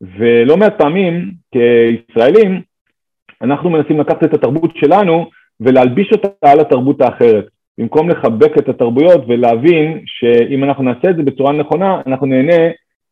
ולא 0.00 0.56
מעט 0.56 0.78
פעמים 0.78 1.32
כישראלים 1.52 2.60
אנחנו 3.42 3.70
מנסים 3.70 4.00
לקחת 4.00 4.24
את 4.24 4.34
התרבות 4.34 4.76
שלנו 4.76 5.30
ולהלביש 5.60 6.08
אותה 6.12 6.28
על 6.42 6.60
התרבות 6.60 7.00
האחרת. 7.00 7.46
במקום 7.78 8.10
לחבק 8.10 8.58
את 8.58 8.68
התרבויות 8.68 9.24
ולהבין 9.28 10.00
שאם 10.06 10.64
אנחנו 10.64 10.84
נעשה 10.84 11.10
את 11.10 11.16
זה 11.16 11.22
בצורה 11.22 11.52
נכונה, 11.52 12.00
אנחנו 12.06 12.26
נהנה 12.26 12.66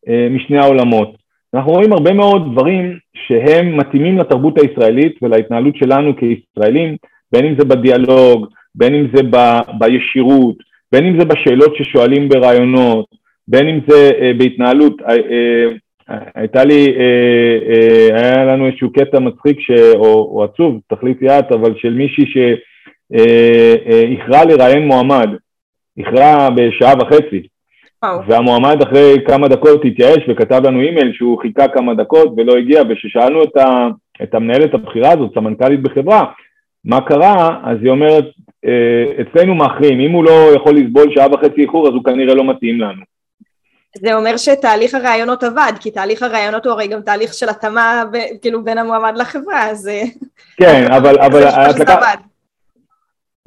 אה, 0.07 0.27
משני 0.31 0.57
העולמות. 0.57 1.26
אנחנו 1.57 1.71
רואים 1.71 1.93
הרבה 1.93 2.13
מאוד 2.13 2.51
דברים 2.51 2.97
שהם 3.13 3.77
מתאימים 3.77 4.17
לתרבות 4.17 4.59
הישראלית 4.59 5.15
ולהתנהלות 5.21 5.75
שלנו 5.75 6.13
כישראלים, 6.17 6.95
בין 7.31 7.45
אם 7.45 7.55
זה 7.59 7.65
בדיאלוג, 7.65 8.47
בין 8.75 8.95
אם 8.95 9.07
זה 9.15 9.23
ב, 9.23 9.37
בישירות, 9.79 10.55
בין 10.91 11.05
אם 11.05 11.19
זה 11.19 11.25
בשאלות 11.25 11.75
ששואלים 11.75 12.29
ברעיונות, 12.29 13.05
בין 13.47 13.67
אם 13.67 13.79
זה 13.87 14.11
אה, 14.21 14.31
בהתנהלות. 14.37 15.01
אה, 15.01 15.15
אה, 16.09 16.17
הייתה 16.35 16.63
לי, 16.63 16.95
אה, 16.99 17.57
אה, 17.69 18.07
היה 18.21 18.45
לנו 18.45 18.67
איזשהו 18.67 18.93
קטע 18.93 19.19
מצחיק 19.19 19.59
ש, 19.59 19.71
או, 19.95 20.05
או 20.05 20.43
עצוב, 20.43 20.79
תחליטי 20.87 21.27
את, 21.27 21.51
אבל 21.51 21.73
של 21.77 21.93
מישהי 21.93 22.25
שאיחרה 22.33 24.39
אה, 24.39 24.45
לראיין 24.45 24.87
מועמד, 24.87 25.29
איחרה 25.97 26.49
בשעה 26.55 26.93
וחצי. 27.01 27.47
והמועמד 28.03 28.81
אחרי 28.81 29.17
כמה 29.27 29.47
דקות 29.47 29.81
התייאש 29.85 30.23
וכתב 30.29 30.61
לנו 30.65 30.81
אימייל 30.81 31.13
שהוא 31.13 31.41
חיכה 31.41 31.67
כמה 31.67 31.93
דקות 31.93 32.33
ולא 32.37 32.57
הגיע, 32.57 32.81
וכששאלנו 32.89 33.43
את, 33.43 33.57
ה, 33.57 33.87
את 34.23 34.35
המנהלת 34.35 34.73
הבכירה 34.73 35.11
הזאת, 35.11 35.33
סמנכ"לית 35.33 35.81
בחברה, 35.81 36.25
מה 36.85 37.01
קרה, 37.01 37.59
אז 37.63 37.77
היא 37.81 37.91
אומרת, 37.91 38.25
אצלנו 39.21 39.55
מאחרים, 39.55 39.99
אם 39.99 40.11
הוא 40.11 40.23
לא 40.23 40.51
יכול 40.55 40.77
לסבול 40.77 41.15
שעה 41.15 41.27
וחצי 41.31 41.61
איחור 41.61 41.87
אז 41.87 41.93
הוא 41.93 42.03
כנראה 42.03 42.33
לא 42.33 42.49
מתאים 42.49 42.81
לנו. 42.81 43.01
זה 43.97 44.15
אומר 44.15 44.37
שתהליך 44.37 44.95
הרעיונות 44.95 45.43
עבד, 45.43 45.73
כי 45.79 45.91
תהליך 45.91 46.23
הרעיונות 46.23 46.65
הוא 46.65 46.73
הרי 46.73 46.87
גם 46.87 47.01
תהליך 47.01 47.33
של 47.33 47.49
התאמה 47.49 48.03
כאילו 48.41 48.63
בין 48.63 48.77
המועמד 48.77 49.17
לחברה, 49.17 49.69
אז... 49.69 49.87
אה, 49.87 50.03
כן, 50.57 50.91
אבל... 50.91 51.19
אבל 51.19 51.43
את 51.69 51.79
לקחת... 51.79 52.19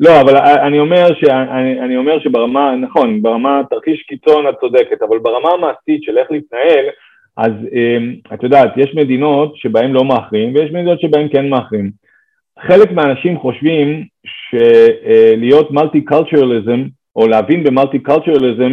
לא, 0.00 0.20
אבל 0.20 0.36
אני 0.36 0.78
אומר, 0.78 1.06
שאני, 1.20 1.80
אני 1.80 1.96
אומר 1.96 2.20
שברמה, 2.20 2.76
נכון, 2.76 3.22
ברמה 3.22 3.62
תרחיש 3.70 4.02
קיצון 4.02 4.48
את 4.48 4.54
צודקת, 4.60 5.02
אבל 5.02 5.18
ברמה 5.18 5.48
המעשית 5.48 6.02
של 6.02 6.18
איך 6.18 6.30
להתנהל, 6.30 6.84
אז 7.36 7.52
אמ, 7.72 8.14
את 8.34 8.42
יודעת, 8.42 8.76
יש 8.76 8.94
מדינות 8.94 9.56
שבהן 9.56 9.92
לא 9.92 10.04
מאחרים 10.04 10.54
ויש 10.54 10.70
מדינות 10.72 11.00
שבהן 11.00 11.28
כן 11.32 11.48
מאחרים. 11.48 11.90
חלק 12.60 12.92
מהאנשים 12.92 13.38
חושבים 13.38 14.04
שלהיות 14.24 15.70
מולטי 15.70 16.04
קולטורליזם, 16.04 16.84
או 17.16 17.28
להבין 17.28 17.64
במולטי 17.64 17.98
קולטורליזם, 17.98 18.72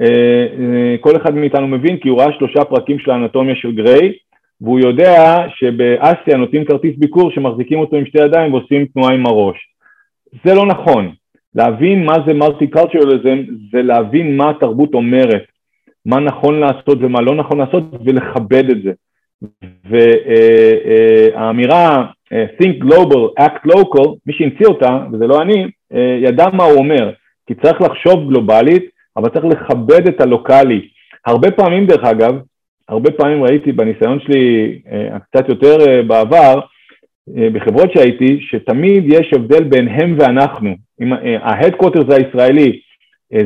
אה, 0.00 0.46
אה, 0.58 0.96
כל 1.00 1.16
אחד 1.16 1.34
מאיתנו 1.34 1.68
מבין 1.68 1.96
כי 1.96 2.08
הוא 2.08 2.20
ראה 2.20 2.32
שלושה 2.38 2.64
פרקים 2.64 2.98
של 2.98 3.10
האנטומיה 3.10 3.54
של 3.54 3.72
גריי 3.72 4.12
והוא 4.60 4.80
יודע 4.80 5.36
שבאסיה 5.56 6.36
נותנים 6.36 6.64
כרטיס 6.64 6.96
ביקור 6.98 7.30
שמחזיקים 7.30 7.78
אותו 7.78 7.96
עם 7.96 8.06
שתי 8.06 8.18
ידיים 8.18 8.54
ועושים 8.54 8.86
תנועה 8.86 9.14
עם 9.14 9.26
הראש. 9.26 9.56
זה 10.44 10.54
לא 10.54 10.66
נכון. 10.66 11.12
להבין 11.54 12.04
מה 12.04 12.14
זה 12.26 12.34
מולטי 12.34 12.66
קולטורליזם 12.66 13.38
זה 13.72 13.82
להבין 13.82 14.36
מה 14.36 14.50
התרבות 14.50 14.94
אומרת, 14.94 15.44
מה 16.06 16.20
נכון 16.20 16.60
לעשות 16.60 16.98
ומה 17.00 17.20
לא 17.20 17.34
נכון 17.34 17.58
לעשות 17.58 17.82
ולכבד 18.04 18.70
את 18.70 18.82
זה. 18.82 18.92
והאמירה 21.34 22.06
אה, 22.32 22.46
think 22.62 22.84
global, 22.84 23.40
act 23.40 23.70
local, 23.70 24.08
מי 24.26 24.32
שהמציא 24.32 24.66
אותה, 24.66 24.98
וזה 25.12 25.26
לא 25.26 25.42
אני, 25.42 25.66
ידע 26.22 26.46
מה 26.52 26.64
הוא 26.64 26.78
אומר, 26.78 27.12
כי 27.46 27.54
צריך 27.54 27.80
לחשוב 27.80 28.28
גלובלית 28.28 28.90
אבל 29.18 29.28
צריך 29.28 29.44
לכבד 29.44 30.08
את 30.08 30.20
הלוקאלי. 30.20 30.88
הרבה 31.26 31.50
פעמים, 31.50 31.86
דרך 31.86 32.04
אגב, 32.04 32.34
הרבה 32.88 33.10
פעמים 33.10 33.44
ראיתי 33.44 33.72
בניסיון 33.72 34.20
שלי 34.20 34.78
אה, 34.92 35.18
קצת 35.18 35.48
יותר 35.48 35.76
אה, 35.88 36.02
בעבר, 36.02 36.54
אה, 36.54 36.62
בחברות 37.52 37.92
שהייתי, 37.92 38.38
שתמיד 38.40 39.04
יש 39.12 39.30
הבדל 39.34 39.64
בין 39.64 39.88
הם 39.88 40.16
ואנחנו. 40.18 40.74
ה 41.40 41.45
headquarter 41.45 42.00
זה 42.10 42.16
הישראלי, 42.16 42.80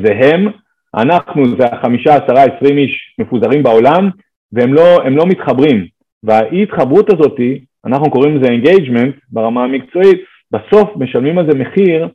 זה 0.05 0.12
הם, 0.14 0.47
אנחנו 0.95 1.45
זה 1.59 1.64
החמישה, 1.64 2.14
עשרה, 2.14 2.42
עשרים 2.42 2.79
איש 2.79 3.14
מפוזרים 3.18 3.62
בעולם, 3.62 4.11
והם 4.53 4.75
לא, 4.75 4.99
לא 5.11 5.27
מתחברים. 5.27 5.87
והאי 6.23 6.62
התחברות 6.62 7.12
הזאתי, 7.12 7.61
אנחנו 7.87 8.11
קוראים 8.11 8.37
לזה 8.37 8.53
engagement 8.53 9.14
ברמה 9.31 9.64
המקצועית, 9.64 10.21
בסוף 10.51 10.90
משלמים 10.97 11.38
על 11.38 11.51
זה 11.51 11.59
מחיר 11.59 12.09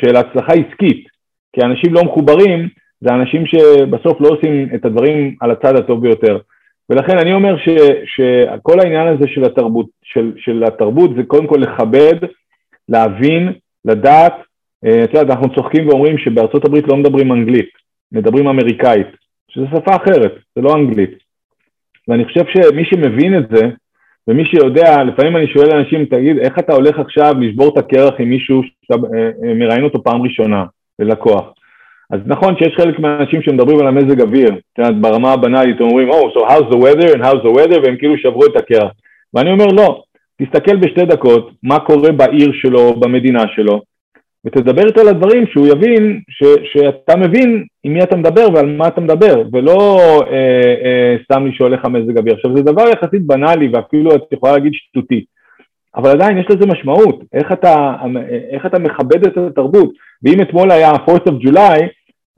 של 0.00 0.16
הצלחה 0.16 0.52
עסקית. 0.52 1.06
כי 1.52 1.60
אנשים 1.62 1.94
לא 1.94 2.04
מחוברים 2.04 2.68
זה 3.00 3.14
אנשים 3.14 3.46
שבסוף 3.46 4.20
לא 4.20 4.28
עושים 4.28 4.68
את 4.74 4.84
הדברים 4.84 5.36
על 5.40 5.50
הצד 5.50 5.76
הטוב 5.76 6.02
ביותר. 6.02 6.38
ולכן 6.92 7.18
אני 7.18 7.32
אומר 7.32 7.56
ש, 7.56 7.68
שכל 8.04 8.80
העניין 8.80 9.06
הזה 9.06 9.24
של 9.28 9.44
התרבות, 9.44 9.86
של, 10.04 10.32
של 10.36 10.64
התרבות 10.64 11.10
זה 11.16 11.22
קודם 11.22 11.46
כל 11.46 11.58
לכבד, 11.58 12.14
להבין, 12.88 13.52
לדעת. 13.84 14.34
אה, 14.84 15.04
את 15.04 15.14
יודעת, 15.14 15.30
אנחנו 15.30 15.54
צוחקים 15.54 15.88
ואומרים 15.88 16.18
שבארצות 16.18 16.64
הברית 16.64 16.88
לא 16.88 16.96
מדברים 16.96 17.32
אנגלית, 17.32 17.68
מדברים 18.12 18.46
אמריקאית, 18.46 19.06
שזו 19.48 19.66
שפה 19.66 19.96
אחרת, 19.96 20.32
זה 20.56 20.62
לא 20.62 20.74
אנגלית. 20.74 21.10
ואני 22.08 22.24
חושב 22.24 22.44
שמי 22.52 22.84
שמבין 22.84 23.38
את 23.38 23.44
זה, 23.50 23.62
ומי 24.28 24.44
שיודע, 24.44 25.04
לפעמים 25.04 25.36
אני 25.36 25.46
שואל 25.46 25.70
אנשים, 25.70 26.04
תגיד, 26.04 26.38
איך 26.38 26.58
אתה 26.58 26.72
הולך 26.72 26.98
עכשיו 26.98 27.32
לשבור 27.40 27.68
את 27.72 27.78
הקרח 27.78 28.14
עם 28.18 28.28
מישהו 28.28 28.62
שאתה 28.62 28.94
אה, 28.94 29.30
אה, 29.44 29.54
מראיין 29.54 29.84
אותו 29.84 30.02
פעם 30.02 30.22
ראשונה, 30.22 30.64
ללקוח? 30.98 31.52
אז 32.12 32.20
נכון 32.26 32.54
שיש 32.58 32.74
חלק 32.76 32.98
מהאנשים 32.98 33.42
שמדברים 33.42 33.78
על 33.80 33.86
המזג 33.86 34.20
אוויר, 34.20 34.48
את 34.48 34.78
יודעת, 34.78 35.00
ברמה 35.00 35.32
הבנאלית, 35.32 35.80
הם 35.80 35.86
אומרים, 35.86 36.10
Oh, 36.10 36.38
so 36.38 36.48
how's 36.48 36.74
the 36.74 36.78
weather 36.78 37.14
and 37.14 37.22
how's 37.24 37.42
the 37.46 37.58
weather, 37.58 37.80
והם 37.82 37.96
כאילו 37.96 38.18
שברו 38.18 38.46
את 38.46 38.56
הקרח. 38.56 38.90
ואני 39.34 39.50
אומר, 39.50 39.66
לא, 39.66 40.02
תסתכל 40.42 40.76
בשתי 40.76 41.04
דקות 41.04 41.50
מה 41.62 41.78
קורה 41.78 42.12
בעיר 42.12 42.52
שלו, 42.52 42.94
במדינה 42.94 43.42
שלו, 43.56 43.80
ותדבר 44.46 44.86
איתו 44.86 45.00
על 45.00 45.08
הדברים 45.08 45.46
שהוא 45.46 45.66
יבין 45.66 46.20
ש, 46.28 46.44
שאתה 46.72 47.16
מבין 47.16 47.64
עם 47.84 47.92
מי 47.94 48.02
אתה 48.02 48.16
מדבר 48.16 48.46
ועל 48.54 48.66
מה 48.66 48.88
אתה 48.88 49.00
מדבר, 49.00 49.42
ולא 49.52 50.00
אה, 50.26 50.74
אה, 50.84 51.16
סתם 51.24 51.46
לשאול 51.46 51.72
איך 51.72 51.84
המזג 51.84 52.18
אוויר. 52.18 52.34
עכשיו, 52.34 52.56
זה 52.56 52.62
דבר 52.62 52.84
יחסית 52.88 53.26
בנאלי 53.26 53.68
ואפילו 53.72 54.14
את 54.14 54.22
יכולה 54.32 54.52
להגיד 54.52 54.72
שטותי, 54.74 55.24
אבל 55.96 56.10
עדיין 56.10 56.38
יש 56.38 56.46
לזה 56.50 56.66
משמעות, 56.66 57.22
איך 57.32 57.52
אתה, 57.52 57.94
איך 58.50 58.66
אתה 58.66 58.78
מכבד 58.78 59.26
את 59.26 59.36
התרבות. 59.36 59.92
ואם 60.22 60.42
אתמול 60.42 60.70
היה 60.70 60.92
4th 60.92 61.28
of 61.28 61.48
July, 61.48 61.80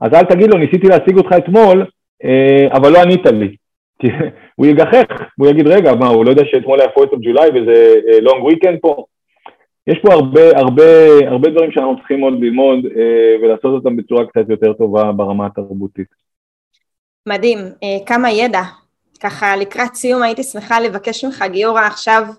אז 0.01 0.13
אל 0.13 0.23
תגיד 0.23 0.49
לו, 0.49 0.57
ניסיתי 0.57 0.87
להשיג 0.87 1.17
אותך 1.17 1.29
אתמול, 1.37 1.85
אה, 2.23 2.67
אבל 2.77 2.91
לא 2.91 3.01
ענית 3.01 3.25
לי. 3.25 3.55
כי 3.99 4.07
הוא 4.55 4.65
יגחך, 4.65 5.05
הוא 5.37 5.47
יגיד, 5.47 5.67
רגע, 5.67 5.95
מה, 5.95 6.07
הוא 6.07 6.25
לא 6.25 6.29
יודע 6.29 6.43
שאתמול 6.45 6.81
היה 6.81 6.89
4th 6.89 7.11
of 7.11 7.17
July 7.17 7.49
וזה 7.55 7.95
אה, 8.07 8.17
long 8.17 8.51
weekend 8.51 8.79
פה? 8.81 9.05
יש 9.87 9.99
פה 10.01 10.13
הרבה, 10.13 10.57
הרבה, 10.57 10.83
הרבה 11.27 11.49
דברים 11.49 11.71
שאנחנו 11.71 11.97
צריכים 11.97 12.21
עוד 12.21 12.33
ללמוד 12.39 12.85
אה, 12.85 13.35
ולעשות 13.41 13.73
אותם 13.73 13.95
בצורה 13.95 14.25
קצת 14.25 14.49
יותר 14.49 14.73
טובה 14.73 15.11
ברמה 15.11 15.45
התרבותית. 15.45 16.07
מדהים, 17.27 17.57
כמה 18.05 18.31
ידע. 18.31 18.61
ככה 19.19 19.55
לקראת 19.55 19.95
סיום 19.95 20.23
הייתי 20.23 20.43
שמחה 20.43 20.79
לבקש 20.79 21.25
ממך, 21.25 21.43
גיורא, 21.51 21.81
עכשיו 21.81 22.23
אה, 22.27 22.33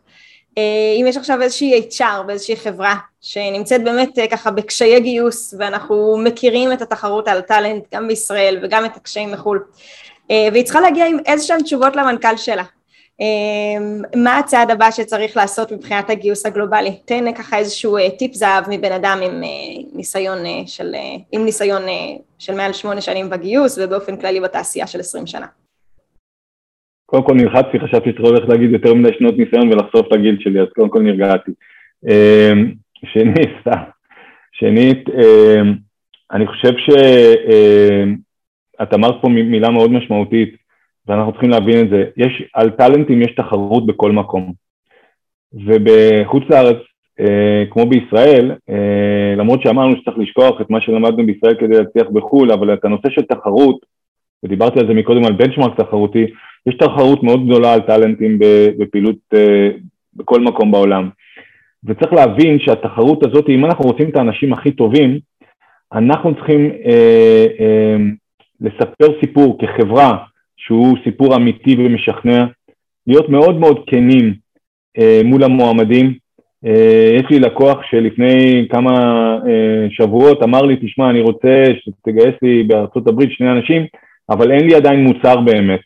אם 1.00 1.04
יש 1.08 1.16
עכשיו 1.16 1.42
איזושהי 1.42 1.88
HR 1.90 2.22
באיזושהי 2.26 2.56
חברה 2.56 2.94
שנמצאת 3.20 3.84
באמת 3.84 4.18
אה, 4.18 4.26
ככה 4.26 4.50
בקשיי 4.50 5.00
גיוס 5.00 5.54
ואנחנו 5.58 6.16
מכירים 6.24 6.72
את 6.72 6.82
התחרות 6.82 7.28
על 7.28 7.40
טאלנט 7.40 7.84
גם 7.94 8.08
בישראל 8.08 8.58
וגם 8.62 8.84
את 8.84 8.96
הקשיים 8.96 9.32
מחו"ל 9.32 9.64
אה, 10.30 10.48
והיא 10.52 10.64
צריכה 10.64 10.80
להגיע 10.80 11.06
עם 11.06 11.18
איזשהן 11.26 11.62
תשובות 11.62 11.96
למנכ"ל 11.96 12.36
שלה 12.36 12.62
מה 14.16 14.38
הצעד 14.38 14.70
הבא 14.70 14.90
שצריך 14.90 15.36
לעשות 15.36 15.72
מבחינת 15.72 16.10
הגיוס 16.10 16.46
הגלובלי? 16.46 16.98
תן 17.04 17.32
ככה 17.32 17.58
איזשהו 17.58 17.96
טיפ 18.18 18.34
זהב 18.34 18.64
מבן 18.68 18.92
אדם 18.92 19.20
עם 19.22 19.42
ניסיון 19.92 20.38
של, 20.66 20.94
עם 21.32 21.44
ניסיון 21.44 21.82
של 22.38 22.54
מעל 22.54 22.72
שמונה 22.72 23.00
שנים 23.00 23.30
בגיוס 23.30 23.78
ובאופן 23.82 24.16
כללי 24.16 24.40
בתעשייה 24.40 24.86
של 24.86 25.00
עשרים 25.00 25.26
שנה. 25.26 25.46
קודם 27.06 27.22
כל 27.22 27.34
נלחצתי, 27.34 27.80
חשבתי 27.80 28.10
שאתה 28.10 28.22
הולך 28.22 28.48
להגיד 28.48 28.70
יותר 28.70 28.94
מדי 28.94 29.08
שנות 29.18 29.34
ניסיון 29.38 29.72
ולחשוף 29.72 30.06
את 30.08 30.12
הגיל 30.12 30.36
שלי, 30.40 30.60
אז 30.60 30.66
קודם 30.74 30.88
כל 30.88 31.02
נרגעתי. 31.02 31.50
אמ, 32.08 32.72
שנית, 33.04 33.50
סתם. 33.60 33.82
שנית, 34.52 35.08
אמ, 35.08 35.74
אני 36.32 36.46
חושב 36.46 36.72
שאת 38.76 38.94
אמרת 38.94 39.14
פה 39.22 39.28
מילה 39.28 39.70
מאוד 39.70 39.92
משמעותית, 39.92 40.56
ואנחנו 41.06 41.32
צריכים 41.32 41.50
להבין 41.50 41.80
את 41.80 41.90
זה. 41.90 42.04
יש, 42.16 42.42
על 42.54 42.70
טאלנטים 42.70 43.22
יש 43.22 43.34
תחרות 43.34 43.86
בכל 43.86 44.12
מקום. 44.12 44.52
ובחוץ 45.52 46.42
לארץ, 46.50 46.76
אה, 47.20 47.64
כמו 47.70 47.86
בישראל, 47.86 48.52
אה, 48.70 49.34
למרות 49.36 49.62
שאמרנו 49.62 49.96
שצריך 49.96 50.18
לשכוח 50.18 50.60
את 50.60 50.70
מה 50.70 50.80
שלמדנו 50.80 51.26
בישראל 51.26 51.54
כדי 51.54 51.78
להצליח 51.78 52.06
בחו"ל, 52.12 52.52
אבל 52.52 52.74
את 52.74 52.84
הנושא 52.84 53.10
של 53.10 53.22
תחרות, 53.22 53.86
ודיברתי 54.42 54.80
על 54.80 54.86
זה 54.86 54.94
מקודם 54.94 55.24
על 55.24 55.32
בנצ'מארק 55.32 55.80
תחרותי, 55.80 56.26
יש 56.66 56.74
תחרות 56.74 57.22
מאוד 57.22 57.46
גדולה 57.46 57.72
על 57.72 57.80
טאלנטים 57.80 58.38
בפעילות 58.78 59.16
אה, 59.34 59.68
בכל 60.16 60.40
מקום 60.40 60.70
בעולם. 60.70 61.08
וצריך 61.84 62.12
להבין 62.12 62.58
שהתחרות 62.58 63.26
הזאת, 63.26 63.48
אם 63.48 63.64
אנחנו 63.64 63.84
רוצים 63.84 64.10
את 64.10 64.16
האנשים 64.16 64.52
הכי 64.52 64.70
טובים, 64.70 65.18
אנחנו 65.92 66.34
צריכים 66.34 66.70
אה, 66.86 67.46
אה, 67.60 67.96
לספר 68.60 69.20
סיפור 69.20 69.58
כחברה 69.58 70.16
שהוא 70.56 70.96
סיפור 71.04 71.36
אמיתי 71.36 71.76
ומשכנע, 71.78 72.44
להיות 73.06 73.28
מאוד 73.28 73.56
מאוד 73.60 73.84
כנים 73.86 74.34
אה, 74.98 75.20
מול 75.24 75.44
המועמדים. 75.44 76.14
אה, 76.66 77.10
יש 77.14 77.30
לי 77.30 77.40
לקוח 77.40 77.78
שלפני 77.90 78.66
כמה 78.70 78.92
אה, 79.46 79.86
שבועות 79.90 80.42
אמר 80.42 80.62
לי, 80.62 80.76
תשמע, 80.76 81.10
אני 81.10 81.20
רוצה 81.20 81.64
שתגייס 81.74 82.34
לי 82.42 82.62
בארצות 82.62 83.08
הברית 83.08 83.32
שני 83.32 83.50
אנשים, 83.50 83.86
אבל 84.30 84.52
אין 84.52 84.66
לי 84.66 84.74
עדיין 84.74 85.04
מוצר 85.04 85.40
באמת. 85.40 85.80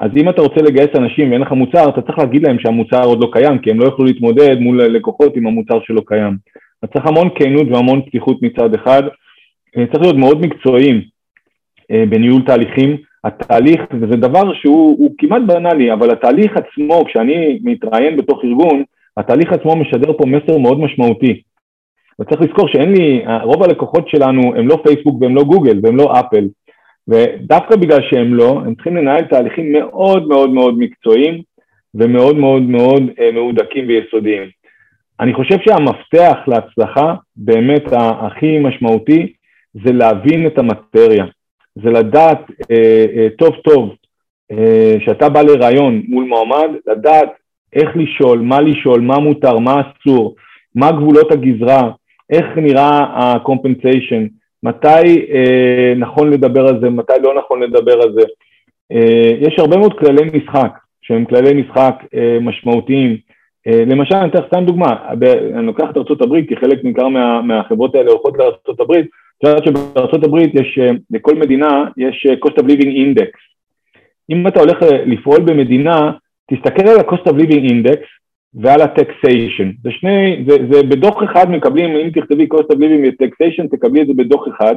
אז 0.00 0.10
אם 0.16 0.28
אתה 0.28 0.42
רוצה 0.42 0.62
לגייס 0.62 0.90
אנשים 0.96 1.30
ואין 1.30 1.40
לך 1.40 1.52
מוצר, 1.52 1.88
אתה 1.88 2.02
צריך 2.02 2.18
להגיד 2.18 2.46
להם 2.46 2.56
שהמוצר 2.58 3.04
עוד 3.04 3.20
לא 3.20 3.28
קיים, 3.32 3.58
כי 3.58 3.70
הם 3.70 3.80
לא 3.80 3.84
יוכלו 3.84 4.04
להתמודד 4.04 4.58
מול 4.58 4.82
לקוחות 4.82 5.36
עם 5.36 5.46
המוצר 5.46 5.78
שלא 5.86 6.02
קיים. 6.06 6.36
אז 6.82 6.88
צריך 6.92 7.06
המון 7.06 7.28
כנות 7.34 7.66
והמון 7.70 8.02
פתיחות 8.02 8.42
מצד 8.42 8.74
אחד. 8.74 9.02
אה, 9.76 9.86
צריך 9.86 10.02
להיות 10.02 10.16
מאוד 10.16 10.46
מקצועיים 10.46 11.02
אה, 11.90 12.04
בניהול 12.08 12.42
תהליכים. 12.46 12.96
התהליך, 13.24 13.80
וזה 13.92 14.16
דבר 14.16 14.54
שהוא 14.54 15.14
כמעט 15.18 15.42
בנאלי, 15.46 15.92
אבל 15.92 16.10
התהליך 16.10 16.52
עצמו, 16.56 17.04
כשאני 17.04 17.58
מתראיין 17.62 18.16
בתוך 18.16 18.44
ארגון, 18.44 18.82
התהליך 19.16 19.52
עצמו 19.52 19.76
משדר 19.76 20.12
פה 20.12 20.26
מסר 20.26 20.58
מאוד 20.58 20.80
משמעותי. 20.80 21.42
וצריך 22.20 22.40
לזכור 22.40 22.68
שאין 22.68 22.92
לי, 22.92 23.24
רוב 23.42 23.62
הלקוחות 23.62 24.08
שלנו 24.08 24.54
הם 24.56 24.68
לא 24.68 24.78
פייסבוק 24.84 25.22
והם 25.22 25.34
לא 25.34 25.42
גוגל 25.42 25.80
והם 25.82 25.96
לא 25.96 26.12
אפל. 26.20 26.48
ודווקא 27.08 27.76
בגלל 27.76 28.00
שהם 28.10 28.34
לא, 28.34 28.62
הם 28.66 28.74
צריכים 28.74 28.96
לנהל 28.96 29.22
תהליכים 29.24 29.72
מאוד 29.72 30.28
מאוד 30.28 30.50
מאוד 30.50 30.78
מקצועיים 30.78 31.42
ומאוד 31.94 32.36
מאוד 32.36 32.62
מאוד 32.62 33.02
אה, 33.20 33.30
מהודקים 33.32 33.88
ויסודיים. 33.88 34.48
אני 35.20 35.34
חושב 35.34 35.56
שהמפתח 35.64 36.36
להצלחה, 36.46 37.14
באמת 37.36 37.82
הכי 37.92 38.58
משמעותי, 38.58 39.32
זה 39.84 39.92
להבין 39.92 40.46
את 40.46 40.58
המטריה. 40.58 41.24
זה 41.82 41.90
לדעת 41.90 42.40
אה, 42.70 43.04
אה, 43.16 43.28
טוב 43.38 43.50
טוב, 43.64 43.94
אה, 44.52 44.94
שאתה 45.04 45.28
בא 45.28 45.42
לראיון 45.42 46.02
מול 46.08 46.24
מועמד, 46.24 46.68
לדעת 46.86 47.32
איך 47.72 47.90
לשאול, 47.96 48.38
מה 48.38 48.60
לשאול, 48.60 49.00
מה 49.00 49.18
מותר, 49.18 49.58
מה 49.58 49.74
אסור, 49.80 50.34
מה 50.74 50.92
גבולות 50.92 51.32
הגזרה, 51.32 51.90
איך 52.30 52.46
נראה 52.56 52.98
ה-compensation, 52.98 54.28
מתי 54.64 55.26
אה, 55.34 55.94
נכון 55.96 56.30
לדבר 56.30 56.68
על 56.68 56.80
זה, 56.80 56.90
מתי 56.90 57.12
לא 57.22 57.34
נכון 57.34 57.62
לדבר 57.62 58.02
על 58.02 58.12
זה. 58.12 58.22
אה, 58.92 59.30
יש 59.40 59.58
הרבה 59.58 59.76
מאוד 59.76 59.98
כללי 59.98 60.30
משחק, 60.34 60.78
שהם 61.02 61.24
כללי 61.24 61.62
משחק 61.62 61.94
אה, 62.14 62.38
משמעותיים. 62.40 63.16
אה, 63.66 63.84
למשל, 63.86 64.14
אני 64.14 64.30
אתן 64.30 64.38
לך 64.38 64.46
סתם 64.46 64.64
דוגמה, 64.64 64.96
אני 65.54 65.66
לוקח 65.66 65.84
את 65.90 65.96
ארה"ב, 65.96 66.46
כי 66.48 66.56
חלק 66.56 66.84
ניכר 66.84 67.08
מה, 67.08 67.42
מהחברות 67.42 67.94
האלה 67.94 68.10
הולכות 68.10 68.38
לארה"ב, 68.38 68.92
את 68.92 69.44
יודעת 69.44 69.64
שבארה"ב 69.64 70.38
יש, 70.54 70.78
אה, 70.78 70.90
לכל 71.10 71.34
מדינה 71.34 71.84
יש 71.96 72.26
אה, 72.28 72.34
cost 72.44 72.54
of 72.54 72.64
living 72.64 72.94
index. 73.04 73.30
אם 74.30 74.46
אתה 74.46 74.60
הולך 74.60 74.78
לפעול 75.06 75.40
במדינה, 75.40 76.12
תסתכל 76.50 76.88
על 76.88 76.98
ה-cost 76.98 77.30
of 77.30 77.32
living 77.32 77.70
index 77.70 78.00
ועל 78.54 78.80
ה-taxation. 78.82 79.68
זה 79.82 79.90
שני, 79.90 80.44
זה, 80.48 80.56
זה 80.70 80.82
בדוח 80.82 81.22
אחד 81.24 81.50
מקבלים, 81.50 81.96
אם 81.96 82.10
תכתבי 82.10 82.46
cost 82.54 82.74
of 82.74 82.76
living 82.76 83.02
ו-taxation, 83.04 83.68
תקבלי 83.70 84.02
את 84.02 84.06
זה 84.06 84.14
בדוח 84.14 84.48
אחד, 84.48 84.74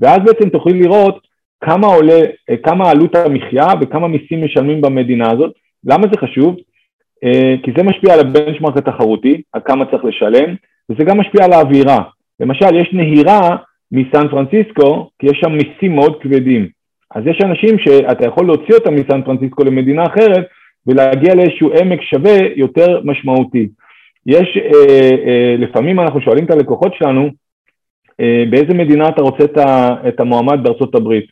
ואז 0.00 0.18
בעצם 0.24 0.48
תוכלי 0.48 0.72
לראות 0.80 1.26
כמה 1.60 1.86
עולה, 1.86 2.20
כמה 2.62 2.90
עלות 2.90 3.16
המחיה 3.16 3.66
וכמה 3.80 4.08
מיסים 4.08 4.44
משלמים 4.44 4.80
במדינה 4.80 5.30
הזאת. 5.30 5.52
למה 5.84 6.06
זה 6.12 6.20
חשוב? 6.20 6.56
אה, 7.24 7.54
כי 7.62 7.70
זה 7.76 7.82
משפיע 7.82 8.14
על 8.14 8.20
הבנצ'מרק 8.20 8.76
התחרותי, 8.76 9.42
על 9.52 9.60
כמה 9.64 9.84
צריך 9.90 10.04
לשלם, 10.04 10.54
וזה 10.90 11.04
גם 11.04 11.20
משפיע 11.20 11.44
על 11.44 11.52
האווירה. 11.52 12.02
למשל, 12.40 12.76
יש 12.76 12.90
נהירה 12.92 13.56
מסן 13.92 14.28
פרנסיסקו, 14.28 15.10
כי 15.18 15.26
יש 15.26 15.38
שם 15.40 15.52
מיסים 15.52 15.94
מאוד 15.94 16.22
כבדים. 16.22 16.68
אז 17.14 17.26
יש 17.26 17.38
אנשים 17.44 17.78
שאתה 17.78 18.26
יכול 18.26 18.46
להוציא 18.46 18.74
אותם 18.74 18.94
מסן 18.94 19.22
פרנסיסקו 19.22 19.64
למדינה 19.64 20.04
אחרת, 20.04 20.46
ולהגיע 20.86 21.34
לאיזשהו 21.34 21.72
עמק 21.72 22.02
שווה 22.02 22.38
יותר 22.56 23.00
משמעותי. 23.04 23.68
יש, 24.26 24.56
אה, 24.56 25.10
אה, 25.26 25.56
לפעמים 25.58 26.00
אנחנו 26.00 26.20
שואלים 26.20 26.44
את 26.44 26.50
הלקוחות 26.50 26.94
שלנו, 26.94 27.30
אה, 28.20 28.44
באיזה 28.50 28.74
מדינה 28.74 29.08
אתה 29.08 29.22
רוצה 29.22 29.44
את, 29.44 29.58
ה, 29.58 29.88
את 30.08 30.20
המועמד 30.20 30.62
בארצות 30.62 30.94
הברית? 30.94 31.24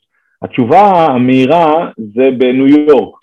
התשובה 0.42 1.06
המהירה 1.06 1.88
זה 2.14 2.30
בניו 2.38 2.66
יורק. 2.66 3.18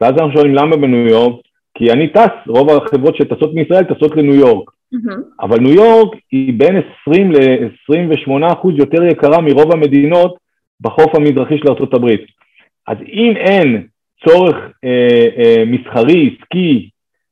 ואז 0.00 0.12
אנחנו 0.12 0.32
שואלים 0.32 0.54
למה 0.54 0.76
בניו 0.76 1.06
יורק? 1.08 1.40
כי 1.74 1.92
אני 1.92 2.08
טס, 2.08 2.30
רוב 2.46 2.70
החברות 2.70 3.16
שטסות 3.16 3.54
מישראל 3.54 3.84
טסות 3.84 4.16
לניו 4.16 4.34
יורק. 4.34 4.70
Mm-hmm. 4.70 5.20
אבל 5.40 5.58
ניו 5.60 5.74
יורק 5.74 6.18
היא 6.32 6.52
בין 6.56 6.82
20 7.02 7.32
ל-28 7.32 8.52
אחוז 8.52 8.74
יותר 8.78 9.04
יקרה 9.04 9.40
מרוב 9.40 9.72
המדינות 9.72 10.36
בחוף 10.80 11.14
המזרחי 11.14 11.58
של 11.58 11.68
ארה"ב. 11.68 12.06
אז 12.86 12.96
אם 13.12 13.32
אין 13.36 13.86
צורך 14.24 14.56
אה, 14.84 15.26
אה, 15.38 15.64
מסחרי, 15.66 16.36
עסקי, 16.40 16.88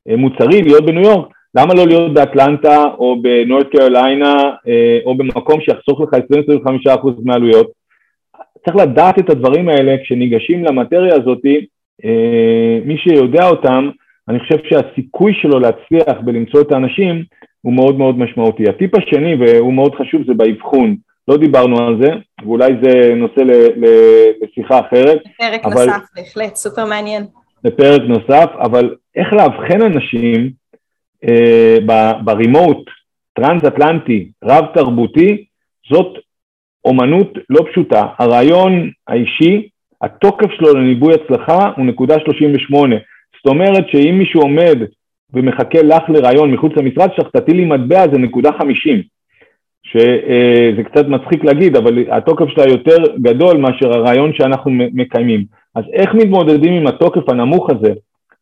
אה, 0.09 0.17
מוצרי 0.17 0.63
להיות 0.63 0.87
בניו 0.87 1.03
יורק, 1.03 1.29
למה 1.55 1.75
לא 1.75 1.87
להיות 1.87 2.15
באטלנטה 2.15 2.85
או 2.99 3.23
בנורת 3.23 3.67
קרוליינה 3.71 4.35
אה, 4.69 4.99
או 5.05 5.17
במקום 5.17 5.61
שיחסוך 5.61 6.01
לך 6.01 6.15
25% 6.15 7.11
מהעלויות? 7.25 7.71
צריך 8.65 8.77
לדעת 8.77 9.19
את 9.19 9.31
הדברים 9.31 9.69
האלה 9.69 9.97
כשניגשים 10.03 10.65
למטריה 10.65 11.15
הזאת, 11.15 11.41
אה, 12.05 12.79
מי 12.85 12.99
שיודע 12.99 13.49
אותם, 13.49 13.91
אני 14.29 14.39
חושב 14.39 14.59
שהסיכוי 14.69 15.33
שלו 15.43 15.59
להצליח 15.59 16.21
בלמצוא 16.25 16.61
את 16.61 16.73
האנשים 16.73 17.25
הוא 17.63 17.73
מאוד 17.73 17.99
מאוד 17.99 18.19
משמעותי. 18.19 18.69
הטיפ 18.69 18.91
השני, 18.99 19.35
והוא 19.35 19.73
מאוד 19.73 19.95
חשוב, 19.95 20.23
זה 20.27 20.35
באבחון. 20.35 20.97
לא 21.29 21.37
דיברנו 21.37 21.87
על 21.87 21.97
זה, 22.03 22.11
ואולי 22.43 22.73
זה 22.83 23.15
נושא 23.15 23.41
לשיחה 24.43 24.81
אחרת. 24.81 25.19
לפרק 25.25 25.65
אבל, 25.65 25.87
נוסף, 25.87 26.03
בהחלט, 26.17 26.57
סופר 26.57 26.85
מעניין. 26.85 27.27
לפרק 27.65 28.03
נוסף, 28.03 28.51
אבל 28.59 28.95
איך 29.17 29.33
לאבחן 29.33 29.83
אנשים 29.83 30.51
אה, 31.29 31.77
ברימוט, 32.25 32.91
טרנס-אטלנטי, 33.33 34.29
רב-תרבותי, 34.45 35.45
זאת 35.93 36.15
אומנות 36.85 37.33
לא 37.51 37.65
פשוטה. 37.71 38.07
הרעיון 38.19 38.91
האישי, 39.09 39.69
התוקף 40.03 40.51
שלו 40.51 40.75
לניבוי 40.75 41.15
הצלחה 41.15 41.71
הוא 41.77 41.87
נקודה 41.87 42.15
38. 42.25 42.97
זאת 43.37 43.47
אומרת 43.47 43.85
שאם 43.89 44.19
מישהו 44.19 44.41
עומד 44.41 44.79
ומחכה 45.35 45.83
לך 45.83 46.03
לרעיון 46.09 46.51
מחוץ 46.51 46.73
למשרד 46.77 47.11
שלך, 47.17 47.29
תטילי 47.37 47.65
מטבע 47.65 48.05
זה 48.13 48.19
נקודה 48.19 48.51
50. 48.59 49.14
שזה 49.85 50.83
קצת 50.85 51.07
מצחיק 51.09 51.45
להגיד, 51.45 51.77
אבל 51.77 52.05
התוקף 52.11 52.45
שלה 52.49 52.65
יותר 52.71 52.97
גדול 53.23 53.57
מאשר 53.57 53.93
הרעיון 53.93 54.33
שאנחנו 54.35 54.71
מקיימים. 54.71 55.45
אז 55.75 55.85
איך 55.93 56.15
מתמודדים 56.15 56.73
עם 56.73 56.87
התוקף 56.87 57.29
הנמוך 57.29 57.71
הזה 57.71 57.93